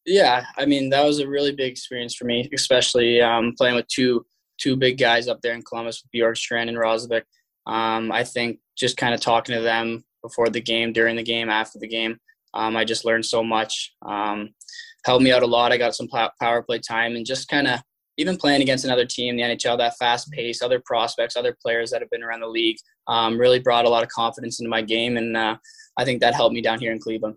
Yeah, 0.07 0.43
I 0.57 0.65
mean 0.65 0.89
that 0.89 1.05
was 1.05 1.19
a 1.19 1.27
really 1.27 1.51
big 1.51 1.71
experience 1.71 2.15
for 2.15 2.25
me, 2.25 2.49
especially 2.51 3.21
um, 3.21 3.53
playing 3.55 3.75
with 3.75 3.87
two 3.87 4.25
two 4.57 4.75
big 4.75 4.97
guys 4.97 5.27
up 5.27 5.41
there 5.41 5.53
in 5.53 5.61
Columbus 5.61 6.03
with 6.03 6.19
Bjorkstrand 6.19 6.69
and 6.69 6.77
Roslovic. 6.77 7.23
Um, 7.67 8.11
I 8.11 8.23
think 8.23 8.59
just 8.75 8.97
kind 8.97 9.13
of 9.13 9.21
talking 9.21 9.55
to 9.55 9.61
them 9.61 10.03
before 10.23 10.49
the 10.49 10.61
game, 10.61 10.93
during 10.93 11.15
the 11.15 11.23
game, 11.23 11.49
after 11.49 11.77
the 11.77 11.87
game, 11.87 12.17
um, 12.53 12.75
I 12.75 12.85
just 12.85 13.05
learned 13.05 13.25
so 13.25 13.43
much. 13.43 13.93
Um, 14.05 14.49
helped 15.05 15.23
me 15.23 15.31
out 15.31 15.43
a 15.43 15.47
lot. 15.47 15.71
I 15.71 15.77
got 15.77 15.95
some 15.95 16.07
power 16.07 16.63
play 16.63 16.79
time 16.79 17.15
and 17.15 17.25
just 17.25 17.47
kind 17.47 17.67
of 17.67 17.81
even 18.17 18.37
playing 18.37 18.61
against 18.61 18.85
another 18.85 19.05
team, 19.05 19.35
the 19.35 19.43
NHL, 19.43 19.77
that 19.77 19.97
fast 19.97 20.31
pace, 20.31 20.61
other 20.61 20.81
prospects, 20.85 21.35
other 21.35 21.55
players 21.61 21.89
that 21.91 22.01
have 22.01 22.09
been 22.09 22.23
around 22.23 22.41
the 22.41 22.47
league, 22.47 22.77
um, 23.07 23.37
really 23.37 23.59
brought 23.59 23.85
a 23.85 23.89
lot 23.89 24.03
of 24.03 24.09
confidence 24.09 24.59
into 24.59 24.69
my 24.69 24.81
game, 24.81 25.17
and 25.17 25.35
uh, 25.35 25.57
I 25.97 26.05
think 26.05 26.21
that 26.21 26.35
helped 26.35 26.53
me 26.53 26.61
down 26.61 26.79
here 26.79 26.91
in 26.91 26.99
Cleveland. 26.99 27.35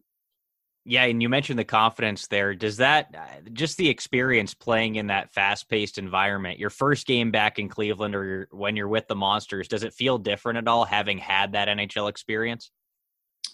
Yeah, 0.88 1.04
and 1.04 1.20
you 1.20 1.28
mentioned 1.28 1.58
the 1.58 1.64
confidence 1.64 2.28
there. 2.28 2.54
Does 2.54 2.76
that 2.76 3.12
uh, 3.12 3.50
just 3.52 3.76
the 3.76 3.88
experience 3.88 4.54
playing 4.54 4.96
in 4.96 5.08
that 5.08 5.32
fast-paced 5.32 5.98
environment? 5.98 6.60
Your 6.60 6.70
first 6.70 7.08
game 7.08 7.32
back 7.32 7.58
in 7.58 7.68
Cleveland, 7.68 8.14
or 8.14 8.46
when 8.52 8.76
you're 8.76 8.86
with 8.86 9.08
the 9.08 9.16
Monsters, 9.16 9.66
does 9.66 9.82
it 9.82 9.94
feel 9.94 10.18
different 10.18 10.58
at 10.58 10.68
all 10.68 10.84
having 10.84 11.18
had 11.18 11.52
that 11.52 11.66
NHL 11.66 12.08
experience? 12.08 12.70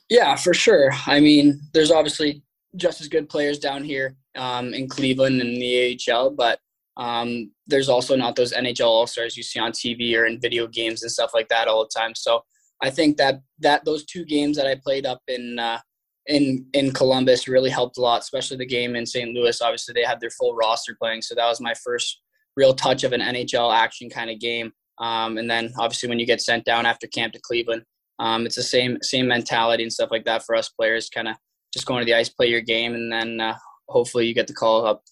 Yeah, 0.09 0.37
for 0.37 0.55
sure. 0.55 0.91
I 1.07 1.21
mean, 1.21 1.61
there's 1.73 1.91
obviously 1.91 2.43
just 2.77 3.01
as 3.01 3.09
good 3.09 3.29
players 3.29 3.59
down 3.59 3.85
here 3.85 4.17
um, 4.37 4.75
in 4.75 4.89
Cleveland 4.89 5.41
and 5.41 5.57
the 5.57 5.99
AHL, 6.11 6.31
but 6.31 6.59
um, 6.97 7.51
there's 7.67 7.89
also 7.89 8.17
not 8.17 8.37
those 8.37 8.53
NHL 8.53 8.87
All 8.87 9.07
Stars 9.07 9.37
you 9.37 9.43
see 9.43 9.59
on 9.59 9.73
TV 9.73 10.15
or 10.17 10.27
in 10.27 10.41
video 10.41 10.67
games 10.67 11.03
and 11.03 11.11
stuff 11.11 11.33
like 11.35 11.49
that 11.49 11.69
all 11.69 11.83
the 11.83 11.99
time. 11.99 12.13
So 12.15 12.43
I 12.83 12.91
think 12.91 13.17
that 13.17 13.41
that 13.61 13.85
those 13.85 14.05
two 14.05 14.25
games 14.25 14.57
that 14.57 14.67
I 14.67 14.75
played 14.75 15.07
up 15.07 15.21
in 15.29 15.59
uh, 15.59 15.79
in 16.27 16.67
in 16.75 16.93
Columbus 16.93 17.49
really 17.49 17.71
helped 17.71 17.97
a 17.97 18.01
lot, 18.01 18.21
especially 18.21 18.59
the 18.59 18.67
game 18.67 18.97
in 18.97 19.07
St. 19.07 19.33
Louis. 19.33 19.63
Obviously, 19.63 19.95
they 19.95 20.05
had 20.05 20.21
their 20.21 20.31
full 20.31 20.55
roster 20.55 20.97
playing, 21.01 21.23
so 21.23 21.35
that 21.35 21.49
was 21.49 21.61
my 21.61 21.75
first 21.83 22.21
real 22.57 22.75
touch 22.75 23.05
of 23.05 23.13
an 23.13 23.21
NHL 23.21 23.75
action 23.75 24.11
kind 24.11 24.31
of 24.31 24.39
game. 24.39 24.73
Um, 24.99 25.39
and 25.39 25.51
then 25.51 25.73
obviously 25.79 26.09
when 26.09 26.19
you 26.19 26.27
get 26.27 26.41
sent 26.41 26.65
down 26.65 26.87
after 26.87 27.07
camp 27.07 27.33
to 27.33 27.41
Cleveland, 27.41 27.83
um, 28.19 28.47
it's 28.47 28.57
the 28.57 28.63
same 28.63 28.99
same 29.03 29.27
mentality 29.27 29.83
and 29.83 29.93
stuff 29.93 30.11
like 30.11 30.25
that 30.25 30.45
for 30.45 30.55
us 30.55 30.69
players. 30.69 31.09
Kind 31.09 31.29
of 31.29 31.37
just 31.73 31.87
going 31.87 32.01
to 32.01 32.05
the 32.05 32.15
ice, 32.15 32.29
play 32.29 32.49
your 32.49 32.61
game, 32.61 32.95
and 32.95 33.13
then 33.13 33.41
uh, 33.41 33.57
hopefully 33.89 34.27
you 34.27 34.35
get 34.35 34.47
the 34.47 34.55
call 34.55 34.87
up 34.87 35.03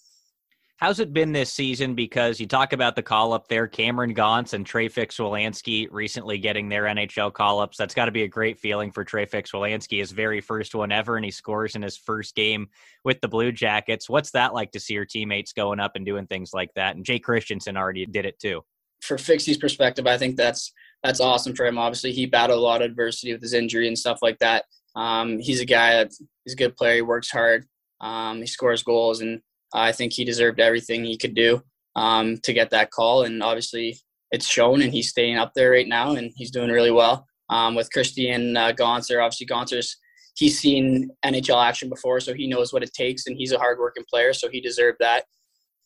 How's 0.81 0.99
it 0.99 1.13
been 1.13 1.31
this 1.31 1.53
season? 1.53 1.95
Because 1.95 2.41
you 2.41 2.47
talk 2.47 2.73
about 2.73 2.97
the 2.97 3.03
call 3.03 3.35
up 3.35 3.49
there, 3.49 3.67
Cameron 3.67 4.15
Gaunce 4.15 4.55
and 4.55 4.65
Trey 4.65 4.89
Fix-Wolansky 4.89 5.89
recently 5.91 6.39
getting 6.39 6.71
their 6.71 6.85
NHL 6.85 7.35
call 7.35 7.61
ups. 7.61 7.77
That's 7.77 7.93
got 7.93 8.07
to 8.07 8.11
be 8.11 8.23
a 8.23 8.29
great 8.29 8.59
feeling 8.59 8.91
for 8.91 9.05
Trey 9.05 9.27
Fix-Wolansky, 9.27 9.99
his 9.99 10.11
very 10.11 10.41
first 10.41 10.75
one 10.75 10.91
ever, 10.91 11.17
and 11.17 11.25
he 11.25 11.31
scores 11.31 11.75
in 11.75 11.83
his 11.83 11.99
first 11.99 12.35
game 12.35 12.67
with 13.05 13.21
the 13.21 13.29
Blue 13.29 13.53
Jackets. 13.53 14.09
What's 14.09 14.31
that 14.31 14.55
like 14.55 14.73
to 14.73 14.81
see 14.81 14.95
your 14.95 15.05
teammates 15.05 15.53
going 15.53 15.81
up 15.81 15.97
and 15.97 16.07
doing 16.07 16.27
things 16.27 16.55
like 16.55 16.73
that? 16.77 16.97
And 16.97 17.05
Jay 17.05 17.19
Christiansen 17.19 17.77
already 17.77 18.07
did 18.07 18.25
it 18.25 18.39
too. 18.39 18.63
For 19.03 19.19
Fixie's 19.19 19.59
perspective, 19.59 20.07
I 20.07 20.17
think 20.17 20.37
that's 20.37 20.73
that's 21.03 21.21
awesome 21.21 21.55
for 21.55 21.67
him. 21.67 21.79
Obviously, 21.79 22.13
he 22.13 22.27
battled 22.27 22.59
a 22.59 22.63
lot 22.63 22.83
of 22.83 22.91
adversity 22.91 23.33
with 23.33 23.43
his 23.43 23.55
injury 23.55 23.89
and 23.89 23.99
stuff 23.99 24.19
like 24.23 24.39
that. 24.39 24.65
Um, 24.97 25.39
he's 25.39 25.61
a 25.61 25.65
guy 25.65 25.95
that 25.95 26.13
he's 26.45 26.55
a 26.55 26.57
good 26.57 26.77
player. 26.77 26.97
He 26.97 27.03
works 27.03 27.31
hard. 27.31 27.67
Um, 28.01 28.39
he 28.41 28.47
scores 28.47 28.83
goals 28.83 29.21
and 29.21 29.41
I 29.73 29.93
think 29.93 30.13
he 30.13 30.25
deserved 30.25 30.61
everything 30.61 31.05
he 31.05 31.17
could 31.17 31.35
do 31.35 31.63
um, 31.97 32.39
to 32.39 32.53
get 32.53 32.71
that 32.71 32.91
call, 32.91 33.23
and 33.23 33.43
obviously 33.43 33.99
it's 34.31 34.47
shown, 34.47 34.83
and 34.83 34.93
he's 34.93 35.11
staying 35.11 35.37
up 35.37 35.53
there 35.55 35.71
right 35.73 35.89
now, 35.89 36.13
and 36.13 36.33
he's 36.37 36.51
doing 36.51 36.71
really 36.71 36.91
well. 36.91 37.27
Um, 37.49 37.75
with 37.75 37.93
Christian 37.93 38.57
uh, 38.57 38.73
Gonser, 38.73 39.23
obviously 39.23 39.47
Gonser's 39.47 39.97
he's 40.37 40.59
seen 40.59 41.11
NHL 41.25 41.65
action 41.65 41.89
before, 41.89 42.21
so 42.21 42.33
he 42.35 42.47
knows 42.47 42.73
what 42.73 42.83
it 42.83 42.93
takes, 42.95 43.27
and 43.27 43.37
he's 43.37 43.53
a 43.53 43.59
hardworking 43.59 44.05
player, 44.09 44.33
so 44.33 44.49
he 44.49 44.61
deserved 44.61 44.99
that. 45.01 45.25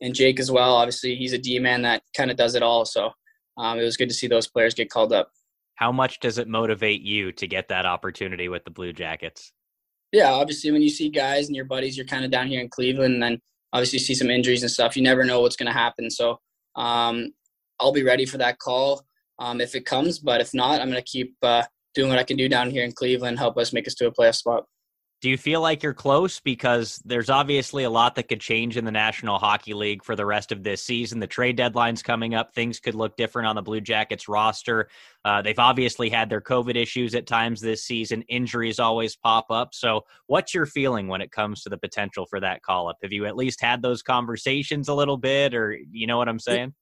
And 0.00 0.14
Jake 0.14 0.40
as 0.40 0.50
well, 0.50 0.74
obviously 0.74 1.14
he's 1.14 1.32
a 1.32 1.38
D 1.38 1.58
man 1.58 1.82
that 1.82 2.02
kind 2.16 2.30
of 2.30 2.36
does 2.36 2.54
it 2.54 2.62
all. 2.62 2.84
So 2.84 3.10
um, 3.56 3.78
it 3.78 3.84
was 3.84 3.96
good 3.96 4.08
to 4.08 4.14
see 4.14 4.26
those 4.26 4.46
players 4.46 4.74
get 4.74 4.90
called 4.90 5.12
up. 5.12 5.30
How 5.76 5.90
much 5.90 6.20
does 6.20 6.38
it 6.38 6.48
motivate 6.48 7.02
you 7.02 7.32
to 7.32 7.46
get 7.46 7.68
that 7.68 7.86
opportunity 7.86 8.48
with 8.48 8.64
the 8.64 8.70
Blue 8.70 8.92
Jackets? 8.92 9.52
Yeah, 10.12 10.30
obviously 10.30 10.70
when 10.70 10.82
you 10.82 10.90
see 10.90 11.08
guys 11.08 11.46
and 11.48 11.56
your 11.56 11.64
buddies, 11.64 11.96
you're 11.96 12.06
kind 12.06 12.24
of 12.24 12.30
down 12.30 12.46
here 12.46 12.60
in 12.60 12.68
Cleveland, 12.68 13.14
and 13.14 13.22
then 13.22 13.40
obviously 13.72 13.98
see 13.98 14.14
some 14.14 14.30
injuries 14.30 14.62
and 14.62 14.70
stuff. 14.70 14.96
You 14.96 15.02
never 15.02 15.24
know 15.24 15.40
what's 15.40 15.56
going 15.56 15.66
to 15.66 15.72
happen. 15.72 16.10
So 16.10 16.38
um, 16.76 17.32
I'll 17.80 17.92
be 17.92 18.04
ready 18.04 18.24
for 18.24 18.38
that 18.38 18.58
call 18.58 19.04
um, 19.40 19.60
if 19.60 19.74
it 19.74 19.84
comes. 19.84 20.20
But 20.20 20.40
if 20.40 20.54
not, 20.54 20.80
I'm 20.80 20.90
going 20.90 21.02
to 21.02 21.10
keep 21.10 21.34
uh, 21.42 21.64
doing 21.94 22.08
what 22.08 22.18
I 22.18 22.24
can 22.24 22.36
do 22.36 22.48
down 22.48 22.70
here 22.70 22.84
in 22.84 22.92
Cleveland, 22.92 23.38
help 23.38 23.56
us 23.56 23.72
make 23.72 23.86
us 23.86 23.94
to 23.94 24.06
a 24.06 24.12
playoff 24.12 24.36
spot. 24.36 24.64
Do 25.24 25.30
you 25.30 25.38
feel 25.38 25.62
like 25.62 25.82
you're 25.82 25.94
close? 25.94 26.38
Because 26.38 27.00
there's 27.02 27.30
obviously 27.30 27.84
a 27.84 27.88
lot 27.88 28.14
that 28.16 28.28
could 28.28 28.42
change 28.42 28.76
in 28.76 28.84
the 28.84 28.92
National 28.92 29.38
Hockey 29.38 29.72
League 29.72 30.04
for 30.04 30.14
the 30.14 30.26
rest 30.26 30.52
of 30.52 30.62
this 30.62 30.82
season. 30.82 31.18
The 31.18 31.26
trade 31.26 31.56
deadline's 31.56 32.02
coming 32.02 32.34
up. 32.34 32.52
Things 32.54 32.78
could 32.78 32.94
look 32.94 33.16
different 33.16 33.48
on 33.48 33.56
the 33.56 33.62
Blue 33.62 33.80
Jackets 33.80 34.28
roster. 34.28 34.90
Uh, 35.24 35.40
they've 35.40 35.58
obviously 35.58 36.10
had 36.10 36.28
their 36.28 36.42
COVID 36.42 36.76
issues 36.76 37.14
at 37.14 37.26
times 37.26 37.62
this 37.62 37.82
season. 37.82 38.20
Injuries 38.28 38.78
always 38.78 39.16
pop 39.16 39.46
up. 39.48 39.72
So, 39.72 40.02
what's 40.26 40.52
your 40.52 40.66
feeling 40.66 41.08
when 41.08 41.22
it 41.22 41.32
comes 41.32 41.62
to 41.62 41.70
the 41.70 41.78
potential 41.78 42.26
for 42.26 42.38
that 42.40 42.60
call 42.60 42.90
up? 42.90 42.98
Have 43.02 43.12
you 43.12 43.24
at 43.24 43.34
least 43.34 43.62
had 43.62 43.80
those 43.80 44.02
conversations 44.02 44.90
a 44.90 44.94
little 44.94 45.16
bit, 45.16 45.54
or 45.54 45.74
you 45.90 46.06
know 46.06 46.18
what 46.18 46.28
I'm 46.28 46.38
saying? 46.38 46.74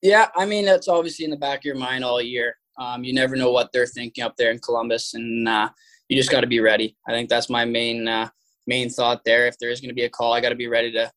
Yeah, 0.00 0.28
I 0.36 0.46
mean, 0.46 0.64
that's 0.64 0.86
obviously 0.86 1.24
in 1.24 1.32
the 1.32 1.36
back 1.36 1.58
of 1.58 1.64
your 1.64 1.74
mind 1.74 2.04
all 2.04 2.22
year. 2.22 2.54
Um, 2.78 3.02
you 3.02 3.12
never 3.12 3.34
know 3.34 3.50
what 3.50 3.70
they're 3.72 3.84
thinking 3.84 4.22
up 4.22 4.36
there 4.36 4.52
in 4.52 4.60
Columbus. 4.60 5.14
And, 5.14 5.48
uh, 5.48 5.70
you 6.10 6.16
just 6.16 6.30
got 6.30 6.40
to 6.40 6.46
be 6.46 6.60
ready. 6.60 6.96
I 7.08 7.12
think 7.12 7.30
that's 7.30 7.48
my 7.48 7.64
main 7.64 8.06
uh, 8.08 8.28
main 8.66 8.90
thought 8.90 9.22
there. 9.24 9.46
If 9.46 9.56
there 9.58 9.70
is 9.70 9.80
going 9.80 9.90
to 9.90 9.94
be 9.94 10.04
a 10.04 10.10
call, 10.10 10.32
I 10.32 10.40
got 10.40 10.50
to 10.50 10.56
be 10.56 10.66
ready 10.66 10.92
to 10.92 11.10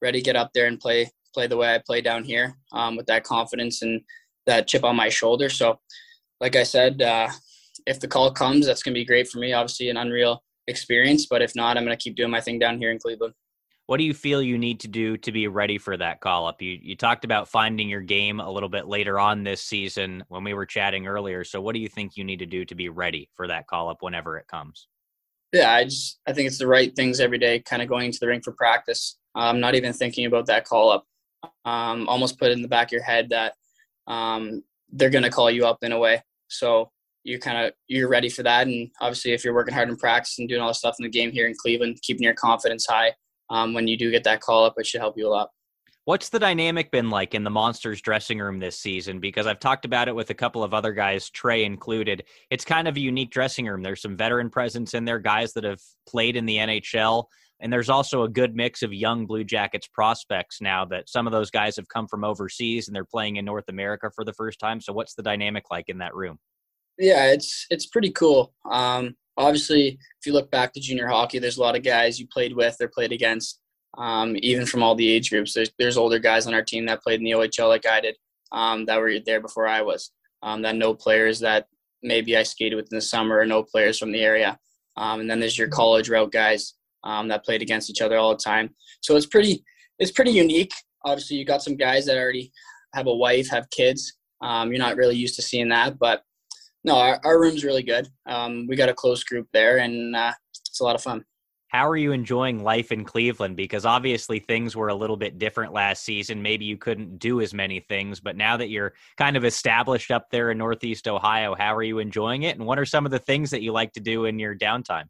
ready 0.00 0.22
get 0.22 0.36
up 0.36 0.50
there 0.54 0.66
and 0.66 0.80
play 0.80 1.10
play 1.34 1.46
the 1.46 1.56
way 1.56 1.74
I 1.74 1.82
play 1.86 2.00
down 2.00 2.24
here 2.24 2.56
um, 2.72 2.96
with 2.96 3.06
that 3.06 3.24
confidence 3.24 3.82
and 3.82 4.00
that 4.46 4.66
chip 4.66 4.84
on 4.84 4.96
my 4.96 5.10
shoulder. 5.10 5.50
So, 5.50 5.78
like 6.40 6.56
I 6.56 6.62
said, 6.62 7.02
uh, 7.02 7.28
if 7.86 8.00
the 8.00 8.08
call 8.08 8.32
comes, 8.32 8.66
that's 8.66 8.82
going 8.82 8.94
to 8.94 9.00
be 9.00 9.04
great 9.04 9.28
for 9.28 9.38
me. 9.38 9.52
Obviously, 9.52 9.90
an 9.90 9.98
unreal 9.98 10.42
experience, 10.66 11.26
but 11.26 11.42
if 11.42 11.54
not, 11.54 11.76
I'm 11.76 11.84
going 11.84 11.96
to 11.96 12.02
keep 12.02 12.16
doing 12.16 12.30
my 12.30 12.40
thing 12.40 12.58
down 12.58 12.78
here 12.78 12.90
in 12.90 12.98
Cleveland 12.98 13.34
what 13.88 13.96
do 13.96 14.04
you 14.04 14.12
feel 14.12 14.42
you 14.42 14.58
need 14.58 14.80
to 14.80 14.86
do 14.86 15.16
to 15.16 15.32
be 15.32 15.48
ready 15.48 15.78
for 15.78 15.96
that 15.96 16.20
call 16.20 16.46
up? 16.46 16.60
You 16.60 16.78
you 16.80 16.94
talked 16.94 17.24
about 17.24 17.48
finding 17.48 17.88
your 17.88 18.02
game 18.02 18.38
a 18.38 18.50
little 18.50 18.68
bit 18.68 18.86
later 18.86 19.18
on 19.18 19.44
this 19.44 19.62
season 19.62 20.22
when 20.28 20.44
we 20.44 20.52
were 20.52 20.66
chatting 20.66 21.06
earlier. 21.06 21.42
So 21.42 21.62
what 21.62 21.72
do 21.72 21.80
you 21.80 21.88
think 21.88 22.14
you 22.14 22.22
need 22.22 22.38
to 22.40 22.46
do 22.46 22.66
to 22.66 22.74
be 22.74 22.90
ready 22.90 23.30
for 23.34 23.48
that 23.48 23.66
call 23.66 23.88
up 23.88 24.02
whenever 24.02 24.36
it 24.36 24.46
comes? 24.46 24.88
Yeah, 25.54 25.72
I 25.72 25.84
just 25.84 26.20
I 26.26 26.34
think 26.34 26.48
it's 26.48 26.58
the 26.58 26.66
right 26.66 26.94
things 26.94 27.18
every 27.18 27.38
day, 27.38 27.60
kind 27.60 27.80
of 27.80 27.88
going 27.88 28.12
to 28.12 28.20
the 28.20 28.26
rink 28.26 28.44
for 28.44 28.52
practice. 28.52 29.16
I'm 29.34 29.58
not 29.58 29.74
even 29.74 29.94
thinking 29.94 30.26
about 30.26 30.44
that 30.46 30.66
call 30.66 30.90
up. 30.92 31.06
Um, 31.64 32.06
almost 32.10 32.38
put 32.38 32.52
in 32.52 32.60
the 32.60 32.68
back 32.68 32.88
of 32.88 32.92
your 32.92 33.02
head 33.02 33.30
that 33.30 33.54
um, 34.06 34.62
they're 34.92 35.08
going 35.08 35.24
to 35.24 35.30
call 35.30 35.50
you 35.50 35.64
up 35.64 35.78
in 35.82 35.92
a 35.92 35.98
way. 35.98 36.22
So 36.48 36.90
you 37.24 37.38
kind 37.38 37.66
of 37.66 37.72
you're 37.86 38.10
ready 38.10 38.28
for 38.28 38.42
that. 38.42 38.66
And 38.66 38.90
obviously, 39.00 39.32
if 39.32 39.46
you're 39.46 39.54
working 39.54 39.72
hard 39.72 39.88
in 39.88 39.96
practice 39.96 40.38
and 40.38 40.46
doing 40.46 40.60
all 40.60 40.68
the 40.68 40.74
stuff 40.74 40.96
in 40.98 41.04
the 41.04 41.08
game 41.08 41.32
here 41.32 41.46
in 41.46 41.54
Cleveland, 41.58 42.00
keeping 42.02 42.24
your 42.24 42.34
confidence 42.34 42.84
high, 42.86 43.14
um, 43.50 43.74
when 43.74 43.88
you 43.88 43.96
do 43.96 44.10
get 44.10 44.24
that 44.24 44.40
call 44.40 44.64
up, 44.64 44.74
it 44.76 44.86
should 44.86 45.00
help 45.00 45.16
you 45.16 45.26
a 45.26 45.30
lot. 45.30 45.50
What's 46.04 46.30
the 46.30 46.38
dynamic 46.38 46.90
been 46.90 47.10
like 47.10 47.34
in 47.34 47.44
the 47.44 47.50
Monsters 47.50 48.00
dressing 48.00 48.38
room 48.38 48.58
this 48.58 48.78
season? 48.78 49.20
Because 49.20 49.46
I've 49.46 49.60
talked 49.60 49.84
about 49.84 50.08
it 50.08 50.14
with 50.14 50.30
a 50.30 50.34
couple 50.34 50.64
of 50.64 50.72
other 50.72 50.92
guys, 50.92 51.28
Trey 51.28 51.64
included. 51.64 52.24
It's 52.50 52.64
kind 52.64 52.88
of 52.88 52.96
a 52.96 53.00
unique 53.00 53.30
dressing 53.30 53.66
room. 53.66 53.82
There's 53.82 54.00
some 54.00 54.16
veteran 54.16 54.48
presence 54.48 54.94
in 54.94 55.04
there, 55.04 55.18
guys 55.18 55.52
that 55.52 55.64
have 55.64 55.80
played 56.08 56.36
in 56.36 56.46
the 56.46 56.56
NHL. 56.56 57.24
And 57.60 57.70
there's 57.70 57.90
also 57.90 58.22
a 58.22 58.28
good 58.28 58.56
mix 58.56 58.82
of 58.82 58.94
young 58.94 59.26
Blue 59.26 59.44
Jackets 59.44 59.86
prospects 59.86 60.62
now 60.62 60.86
that 60.86 61.10
some 61.10 61.26
of 61.26 61.32
those 61.32 61.50
guys 61.50 61.76
have 61.76 61.88
come 61.88 62.06
from 62.06 62.24
overseas 62.24 62.88
and 62.88 62.96
they're 62.96 63.04
playing 63.04 63.36
in 63.36 63.44
North 63.44 63.68
America 63.68 64.10
for 64.14 64.24
the 64.24 64.32
first 64.32 64.58
time. 64.58 64.80
So 64.80 64.94
what's 64.94 65.14
the 65.14 65.22
dynamic 65.22 65.64
like 65.70 65.88
in 65.88 65.98
that 65.98 66.14
room? 66.14 66.38
Yeah, 66.98 67.26
it's 67.26 67.66
it's 67.70 67.86
pretty 67.86 68.10
cool. 68.10 68.54
Um, 68.70 69.14
obviously, 69.38 69.98
if 70.18 70.26
you 70.26 70.32
look 70.32 70.50
back 70.50 70.72
to 70.72 70.80
junior 70.80 71.06
hockey, 71.06 71.38
there's 71.38 71.56
a 71.56 71.62
lot 71.62 71.76
of 71.76 71.82
guys 71.82 72.20
you 72.20 72.26
played 72.26 72.54
with 72.54 72.76
or 72.80 72.88
played 72.88 73.12
against 73.12 73.60
um, 73.96 74.36
even 74.42 74.66
from 74.66 74.82
all 74.82 74.94
the 74.94 75.10
age 75.10 75.30
groups. 75.30 75.54
There's, 75.54 75.70
there's 75.78 75.96
older 75.96 76.18
guys 76.18 76.46
on 76.46 76.54
our 76.54 76.62
team 76.62 76.84
that 76.86 77.02
played 77.02 77.20
in 77.20 77.24
the 77.24 77.30
OHL 77.30 77.68
like 77.68 77.86
I 77.86 78.00
did 78.00 78.16
um, 78.52 78.84
that 78.86 79.00
were 79.00 79.18
there 79.24 79.40
before 79.40 79.66
I 79.66 79.80
was. 79.80 80.10
Um, 80.42 80.62
that 80.62 80.76
know 80.76 80.94
players 80.94 81.40
that 81.40 81.66
maybe 82.02 82.36
I 82.36 82.42
skated 82.42 82.76
with 82.76 82.92
in 82.92 82.96
the 82.96 83.02
summer 83.02 83.38
or 83.38 83.46
know 83.46 83.62
players 83.62 83.98
from 83.98 84.12
the 84.12 84.20
area. 84.20 84.58
Um, 84.96 85.20
and 85.20 85.30
then 85.30 85.40
there's 85.40 85.58
your 85.58 85.68
college 85.68 86.08
route 86.08 86.32
guys 86.32 86.74
um, 87.04 87.28
that 87.28 87.44
played 87.44 87.62
against 87.62 87.90
each 87.90 88.00
other 88.00 88.16
all 88.16 88.30
the 88.30 88.42
time. 88.42 88.74
So 89.00 89.16
it's 89.16 89.26
pretty 89.26 89.64
it's 89.98 90.12
pretty 90.12 90.32
unique. 90.32 90.72
Obviously, 91.04 91.36
you 91.36 91.44
got 91.44 91.62
some 91.62 91.76
guys 91.76 92.06
that 92.06 92.16
already 92.16 92.52
have 92.94 93.06
a 93.06 93.14
wife, 93.14 93.48
have 93.50 93.70
kids. 93.70 94.14
Um, 94.42 94.70
you're 94.70 94.78
not 94.78 94.96
really 94.96 95.16
used 95.16 95.34
to 95.36 95.42
seeing 95.42 95.68
that, 95.70 95.98
but 95.98 96.22
no, 96.88 96.96
our, 96.96 97.20
our 97.24 97.40
room's 97.40 97.64
really 97.64 97.82
good. 97.82 98.08
we 98.68 98.76
got 98.76 98.88
a 98.88 98.94
close 98.94 99.22
group 99.22 99.46
there, 99.52 99.78
and 99.78 100.16
uh, 100.16 100.32
it's 100.68 100.80
a 100.80 100.84
lot 100.84 100.94
of 100.94 101.02
fun 101.02 101.24
how 101.68 101.86
are 101.86 101.96
you 101.96 102.12
enjoying 102.12 102.62
life 102.62 102.92
in 102.92 103.04
Cleveland? 103.04 103.56
Because 103.56 103.84
obviously 103.84 104.38
things 104.38 104.74
were 104.74 104.88
a 104.88 104.94
little 104.94 105.18
bit 105.18 105.38
different 105.38 105.72
last 105.72 106.02
season. 106.02 106.42
Maybe 106.42 106.64
you 106.64 106.78
couldn't 106.78 107.18
do 107.18 107.42
as 107.42 107.52
many 107.52 107.80
things, 107.80 108.20
but 108.20 108.36
now 108.36 108.56
that 108.56 108.70
you're 108.70 108.94
kind 109.18 109.36
of 109.36 109.44
established 109.44 110.10
up 110.10 110.30
there 110.30 110.50
in 110.50 110.58
Northeast 110.58 111.06
Ohio, 111.06 111.54
how 111.54 111.74
are 111.76 111.82
you 111.82 111.98
enjoying 111.98 112.44
it? 112.44 112.56
And 112.56 112.66
what 112.66 112.78
are 112.78 112.86
some 112.86 113.04
of 113.04 113.12
the 113.12 113.18
things 113.18 113.50
that 113.50 113.62
you 113.62 113.72
like 113.72 113.92
to 113.92 114.00
do 114.00 114.24
in 114.24 114.38
your 114.38 114.56
downtime? 114.56 115.04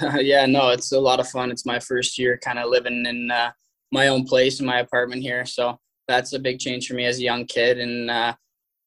yeah, 0.20 0.46
no, 0.46 0.68
it's 0.68 0.92
a 0.92 1.00
lot 1.00 1.18
of 1.18 1.28
fun. 1.28 1.50
It's 1.50 1.66
my 1.66 1.80
first 1.80 2.18
year 2.18 2.38
kind 2.38 2.60
of 2.60 2.70
living 2.70 3.04
in 3.04 3.30
uh, 3.30 3.50
my 3.90 4.08
own 4.08 4.24
place 4.24 4.60
in 4.60 4.66
my 4.66 4.78
apartment 4.78 5.22
here. 5.22 5.44
So 5.44 5.76
that's 6.06 6.32
a 6.34 6.38
big 6.38 6.60
change 6.60 6.86
for 6.86 6.94
me 6.94 7.04
as 7.06 7.18
a 7.18 7.22
young 7.22 7.46
kid. 7.46 7.80
And 7.80 8.08
uh, 8.08 8.34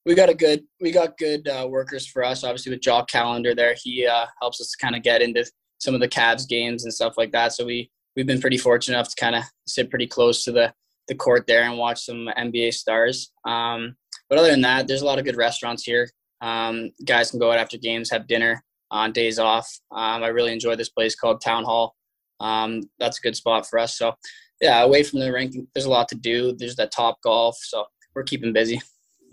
we 0.06 0.14
got 0.14 0.28
a 0.28 0.34
good, 0.34 0.64
we 0.80 0.90
got 0.90 1.16
good 1.18 1.48
uh, 1.48 1.66
workers 1.68 2.06
for 2.06 2.22
us. 2.22 2.44
Obviously 2.44 2.70
with 2.70 2.80
Jock 2.80 3.10
Callander 3.10 3.54
there, 3.54 3.74
he 3.82 4.06
uh, 4.06 4.26
helps 4.40 4.60
us 4.60 4.74
kind 4.74 4.94
of 4.94 5.02
get 5.02 5.22
into 5.22 5.44
some 5.78 5.94
of 5.94 6.00
the 6.00 6.08
Cavs 6.08 6.48
games 6.48 6.84
and 6.84 6.92
stuff 6.92 7.14
like 7.16 7.32
that. 7.32 7.52
So 7.52 7.64
we 7.64 7.90
we've 8.16 8.26
been 8.26 8.40
pretty 8.40 8.58
fortunate 8.58 8.96
enough 8.96 9.08
to 9.08 9.16
kind 9.20 9.34
of 9.34 9.44
sit 9.66 9.90
pretty 9.90 10.06
close 10.06 10.44
to 10.44 10.52
the 10.52 10.72
the 11.08 11.14
court 11.14 11.46
there 11.46 11.64
and 11.64 11.78
watch 11.78 12.04
some 12.04 12.28
NBA 12.36 12.72
stars. 12.72 13.30
Um, 13.46 13.96
but 14.28 14.38
other 14.38 14.50
than 14.50 14.62
that, 14.62 14.88
there's 14.88 15.02
a 15.02 15.06
lot 15.06 15.18
of 15.18 15.24
good 15.24 15.36
restaurants 15.36 15.82
here. 15.82 16.08
Um, 16.40 16.90
guys 17.04 17.30
can 17.30 17.40
go 17.40 17.52
out 17.52 17.58
after 17.58 17.76
games, 17.76 18.10
have 18.10 18.26
dinner 18.26 18.62
on 18.90 19.12
days 19.12 19.38
off. 19.38 19.68
Um, 19.92 20.22
I 20.22 20.28
really 20.28 20.52
enjoy 20.52 20.76
this 20.76 20.88
place 20.88 21.14
called 21.14 21.42
Town 21.42 21.64
Hall. 21.64 21.94
Um, 22.40 22.82
that's 22.98 23.18
a 23.18 23.22
good 23.22 23.36
spot 23.36 23.66
for 23.68 23.78
us. 23.78 23.98
So 23.98 24.14
yeah, 24.60 24.82
away 24.82 25.02
from 25.02 25.20
the 25.20 25.32
rink, 25.32 25.54
there's 25.74 25.86
a 25.86 25.90
lot 25.90 26.08
to 26.08 26.14
do. 26.14 26.54
There's 26.56 26.76
that 26.76 26.92
top 26.92 27.20
golf, 27.22 27.56
so 27.60 27.84
we're 28.14 28.22
keeping 28.22 28.52
busy. 28.52 28.80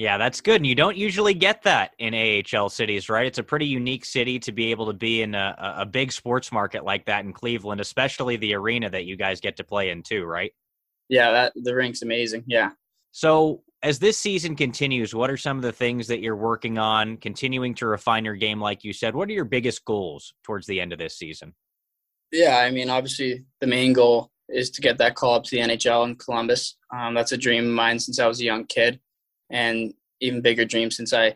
Yeah, 0.01 0.17
that's 0.17 0.41
good. 0.41 0.55
And 0.55 0.65
you 0.65 0.73
don't 0.73 0.97
usually 0.97 1.35
get 1.35 1.61
that 1.61 1.93
in 1.99 2.15
AHL 2.15 2.69
cities, 2.69 3.07
right? 3.07 3.27
It's 3.27 3.37
a 3.37 3.43
pretty 3.43 3.67
unique 3.67 4.03
city 4.03 4.39
to 4.39 4.51
be 4.51 4.71
able 4.71 4.87
to 4.87 4.93
be 4.93 5.21
in 5.21 5.35
a, 5.35 5.75
a 5.77 5.85
big 5.85 6.11
sports 6.11 6.51
market 6.51 6.83
like 6.83 7.05
that 7.05 7.23
in 7.23 7.31
Cleveland, 7.31 7.79
especially 7.79 8.35
the 8.35 8.55
arena 8.55 8.89
that 8.89 9.05
you 9.05 9.15
guys 9.15 9.39
get 9.39 9.57
to 9.57 9.63
play 9.63 9.91
in 9.91 10.01
too, 10.01 10.25
right? 10.25 10.53
Yeah, 11.07 11.29
that 11.29 11.53
the 11.55 11.75
rink's 11.75 12.01
amazing. 12.01 12.45
Yeah. 12.47 12.71
So 13.11 13.61
as 13.83 13.99
this 13.99 14.17
season 14.17 14.55
continues, 14.55 15.13
what 15.13 15.29
are 15.29 15.37
some 15.37 15.57
of 15.57 15.61
the 15.61 15.71
things 15.71 16.07
that 16.07 16.19
you're 16.19 16.35
working 16.35 16.79
on, 16.79 17.17
continuing 17.17 17.75
to 17.75 17.85
refine 17.85 18.25
your 18.25 18.35
game, 18.35 18.59
like 18.59 18.83
you 18.83 18.93
said? 18.93 19.13
What 19.13 19.29
are 19.29 19.33
your 19.33 19.45
biggest 19.45 19.85
goals 19.85 20.33
towards 20.43 20.65
the 20.65 20.81
end 20.81 20.93
of 20.93 20.97
this 20.97 21.15
season? 21.15 21.53
Yeah, 22.31 22.57
I 22.57 22.71
mean, 22.71 22.89
obviously 22.89 23.45
the 23.59 23.67
main 23.67 23.93
goal 23.93 24.31
is 24.49 24.71
to 24.71 24.81
get 24.81 24.97
that 24.97 25.13
call 25.13 25.35
up 25.35 25.43
to 25.43 25.51
the 25.51 25.61
NHL 25.61 26.07
in 26.07 26.15
Columbus. 26.15 26.75
Um, 26.91 27.13
that's 27.13 27.33
a 27.33 27.37
dream 27.37 27.67
of 27.67 27.73
mine 27.73 27.99
since 27.99 28.17
I 28.17 28.25
was 28.25 28.41
a 28.41 28.45
young 28.45 28.65
kid 28.65 28.99
and 29.51 29.93
even 30.21 30.41
bigger 30.41 30.65
dreams 30.65 30.95
since 30.95 31.13
I 31.13 31.35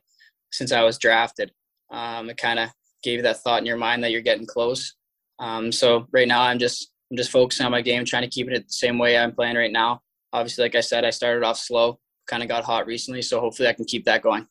since 0.51 0.71
I 0.71 0.83
was 0.83 0.97
drafted. 0.97 1.51
Um, 1.91 2.29
it 2.29 2.37
kind 2.37 2.59
of 2.59 2.69
gave 3.03 3.17
you 3.17 3.23
that 3.23 3.41
thought 3.41 3.59
in 3.59 3.65
your 3.65 3.77
mind 3.77 4.03
that 4.03 4.11
you're 4.11 4.21
getting 4.21 4.45
close. 4.45 4.95
Um, 5.39 5.71
so 5.71 6.07
right 6.11 6.27
now 6.27 6.41
I'm 6.41 6.59
just 6.59 6.91
I'm 7.11 7.17
just 7.17 7.31
focusing 7.31 7.65
on 7.65 7.71
my 7.71 7.81
game, 7.81 8.05
trying 8.05 8.23
to 8.23 8.29
keep 8.29 8.49
it 8.49 8.65
the 8.67 8.73
same 8.73 8.97
way 8.97 9.17
I'm 9.17 9.33
playing 9.33 9.57
right 9.57 9.71
now. 9.71 10.01
Obviously, 10.33 10.63
like 10.63 10.75
I 10.75 10.81
said, 10.81 11.05
I 11.05 11.11
started 11.11 11.43
off 11.43 11.57
slow, 11.57 11.99
kind 12.27 12.41
of 12.41 12.49
got 12.49 12.63
hot 12.63 12.87
recently, 12.87 13.21
so 13.21 13.39
hopefully 13.39 13.69
I 13.69 13.73
can 13.73 13.85
keep 13.85 14.05
that 14.05 14.21
going. 14.21 14.47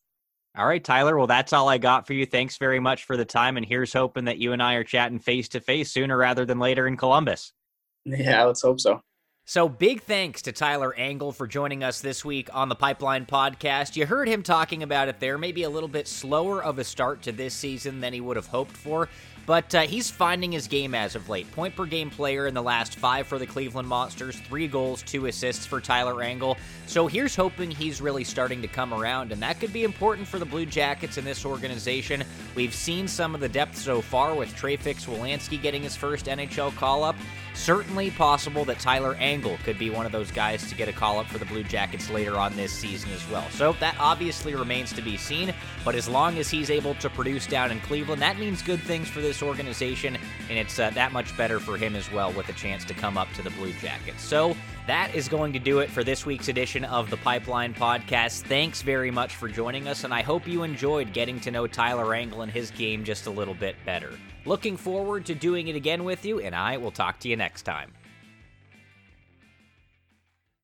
All 0.57 0.67
right, 0.67 0.83
Tyler. 0.83 1.17
Well, 1.17 1.27
that's 1.27 1.53
all 1.53 1.69
I 1.69 1.79
got 1.79 2.07
for 2.07 2.13
you. 2.13 2.25
Thanks 2.27 2.59
very 2.59 2.79
much 2.79 3.05
for 3.05 3.17
the 3.17 3.25
time, 3.25 3.57
and 3.57 3.67
here's 3.67 3.93
hoping 3.93 4.27
that 4.27 4.39
you 4.39 4.53
and 4.53 4.63
I 4.63 4.75
are 4.75 4.85
chatting 4.85 5.19
face 5.19 5.49
to 5.49 5.61
face 5.61 5.91
sooner 5.91 6.17
rather 6.17 6.45
than 6.45 6.59
later 6.59 6.87
in 6.87 6.97
Columbus. 6.97 7.53
Yeah, 8.07 8.45
let's 8.45 8.61
hope 8.61 8.81
so. 8.81 9.01
So, 9.47 9.69
big 9.69 10.01
thanks 10.01 10.41
to 10.43 10.53
Tyler 10.53 10.95
Angle 10.95 11.31
for 11.31 11.47
joining 11.47 11.85
us 11.85 12.01
this 12.01 12.25
week 12.25 12.49
on 12.55 12.71
the 12.71 12.75
Pipeline 12.75 13.27
Podcast. 13.27 13.95
You 13.95 14.07
heard 14.07 14.27
him 14.27 14.43
talking 14.43 14.83
about 14.83 15.09
it 15.09 15.21
there, 15.21 15.37
maybe 15.37 15.65
a 15.65 15.69
little 15.69 15.89
bit 15.89 16.09
slower 16.09 16.65
of 16.65 16.79
a 16.79 16.85
start 16.85 17.21
to 17.25 17.33
this 17.33 17.53
season 17.53 18.01
than 18.01 18.15
he 18.15 18.23
would 18.23 18.37
have 18.37 18.47
hoped 18.47 18.75
for. 18.75 19.11
But 19.45 19.75
uh, 19.75 19.83
he's 19.83 20.11
finding 20.11 20.51
his 20.51 20.67
game 20.67 20.95
as 20.95 21.15
of 21.15 21.29
late. 21.29 21.53
Point 21.53 21.77
per 21.77 21.85
game 21.85 22.09
player 22.09 22.47
in 22.47 22.55
the 22.55 22.63
last 22.63 22.97
five 22.97 23.27
for 23.27 23.39
the 23.39 23.45
Cleveland 23.45 23.87
Monsters, 23.87 24.41
three 24.41 24.67
goals, 24.67 25.03
two 25.03 25.27
assists 25.27 25.67
for 25.67 25.79
Tyler 25.79 26.23
Angle. 26.23 26.57
So 26.87 27.07
here's 27.07 27.37
hoping 27.37 27.71
he's 27.71 28.01
really 28.01 28.25
starting 28.25 28.63
to 28.63 28.69
come 28.69 28.95
around, 28.95 29.31
and 29.31 29.43
that 29.43 29.61
could 29.61 29.75
be 29.75 29.85
important 29.85 30.27
for 30.27 30.39
the 30.39 30.47
Blue 30.47 30.65
Jackets 30.65 31.19
in 31.19 31.25
this 31.27 31.45
organization. 31.45 32.25
We've 32.55 32.75
seen 32.75 33.07
some 33.07 33.35
of 33.35 33.43
the 33.43 33.51
depth 33.51 33.77
so 33.77 34.01
far 34.01 34.35
with 34.35 34.57
Trey 34.57 34.77
Fix-Wolansky 34.77 35.61
getting 35.61 35.83
his 35.83 35.95
first 35.95 36.25
NHL 36.25 36.75
call 36.77 37.05
up. 37.05 37.17
Certainly 37.55 38.11
possible 38.11 38.65
that 38.65 38.81
Tyler 38.81 39.17
Angle 39.19 39.59
could 39.65 39.79
be 39.79 39.89
one 39.89 40.07
of 40.07 40.13
those 40.13 40.31
guys 40.31 40.69
to 40.69 40.75
get 40.75 40.89
a 40.89 40.93
call 40.93 41.19
up 41.19 41.27
for 41.27 41.39
the 41.39 41.45
Blue 41.47 41.63
Jackets 41.63 42.11
later 42.11 42.37
on 42.37 42.55
this 42.57 42.73
season 42.73 43.11
as 43.13 43.27
well. 43.31 43.49
So 43.51 43.75
that 43.81 43.97
obviously 43.99 44.55
remains 44.55 44.93
to 44.93 45.03
be 45.03 45.17
seen, 45.17 45.55
but 45.85 45.95
as 45.95 46.09
long 46.09 46.37
as 46.39 46.51
he's 46.51 46.69
able 46.69 46.95
to 46.97 47.09
produce 47.09 47.47
down 47.47 47.71
in 47.71 47.81
Cleveland, 47.81 48.21
that 48.21 48.39
means 48.39 48.61
good 48.61 48.81
things 48.81 49.09
for 49.09 49.21
this 49.21 49.43
organization, 49.43 50.19
and 50.49 50.59
it's 50.59 50.79
uh, 50.79 50.91
that 50.91 51.13
much 51.13 51.37
better 51.37 51.61
for 51.61 51.77
him 51.77 51.97
as 51.97 52.11
well 52.13 52.33
with 52.33 52.49
a 52.49 52.53
chance 52.53 52.85
to 52.87 52.95
come 52.95 53.17
up 53.17 53.33
to 53.35 53.43
the 53.43 53.51
Blue 53.51 53.73
Jackets. 53.75 54.23
So 54.23 54.57
that 54.87 55.15
is 55.15 55.29
going 55.29 55.53
to 55.55 55.59
do 55.59 55.79
it 55.79 55.91
for 55.91 56.05
this 56.05 56.27
week's 56.27 56.49
edition 56.49 56.85
of 56.85 57.11
the 57.11 57.17
Pipeline 57.19 57.75
Podcast. 57.75 58.43
Thanks 58.43 58.83
very 58.83 59.11
much 59.11 59.37
for 59.37 59.49
joining 59.49 59.89
us, 59.89 60.05
and 60.05 60.13
I 60.13 60.23
hope 60.23 60.47
you 60.47 60.63
enjoyed 60.63 61.13
getting 61.13 61.41
to 61.41 61.51
know 61.51 61.67
Tyler 61.67 62.15
Angle 62.15 62.43
and 62.43 62.53
his 62.53 62.71
game 62.71 63.05
just 63.05 63.27
a 63.27 63.31
little 63.31 63.55
bit 63.55 63.77
better. 63.87 64.11
Looking 64.45 64.77
forward 64.77 65.25
to 65.27 65.35
doing 65.35 65.69
it 65.69 65.77
again 65.77 66.05
with 66.05 66.25
you, 66.25 66.41
and 66.41 66.55
I 66.55 66.77
will 66.77 66.91
talk 66.91 67.19
to 67.21 67.29
you 67.29 67.37
next 67.37 67.63
time. 67.63 67.93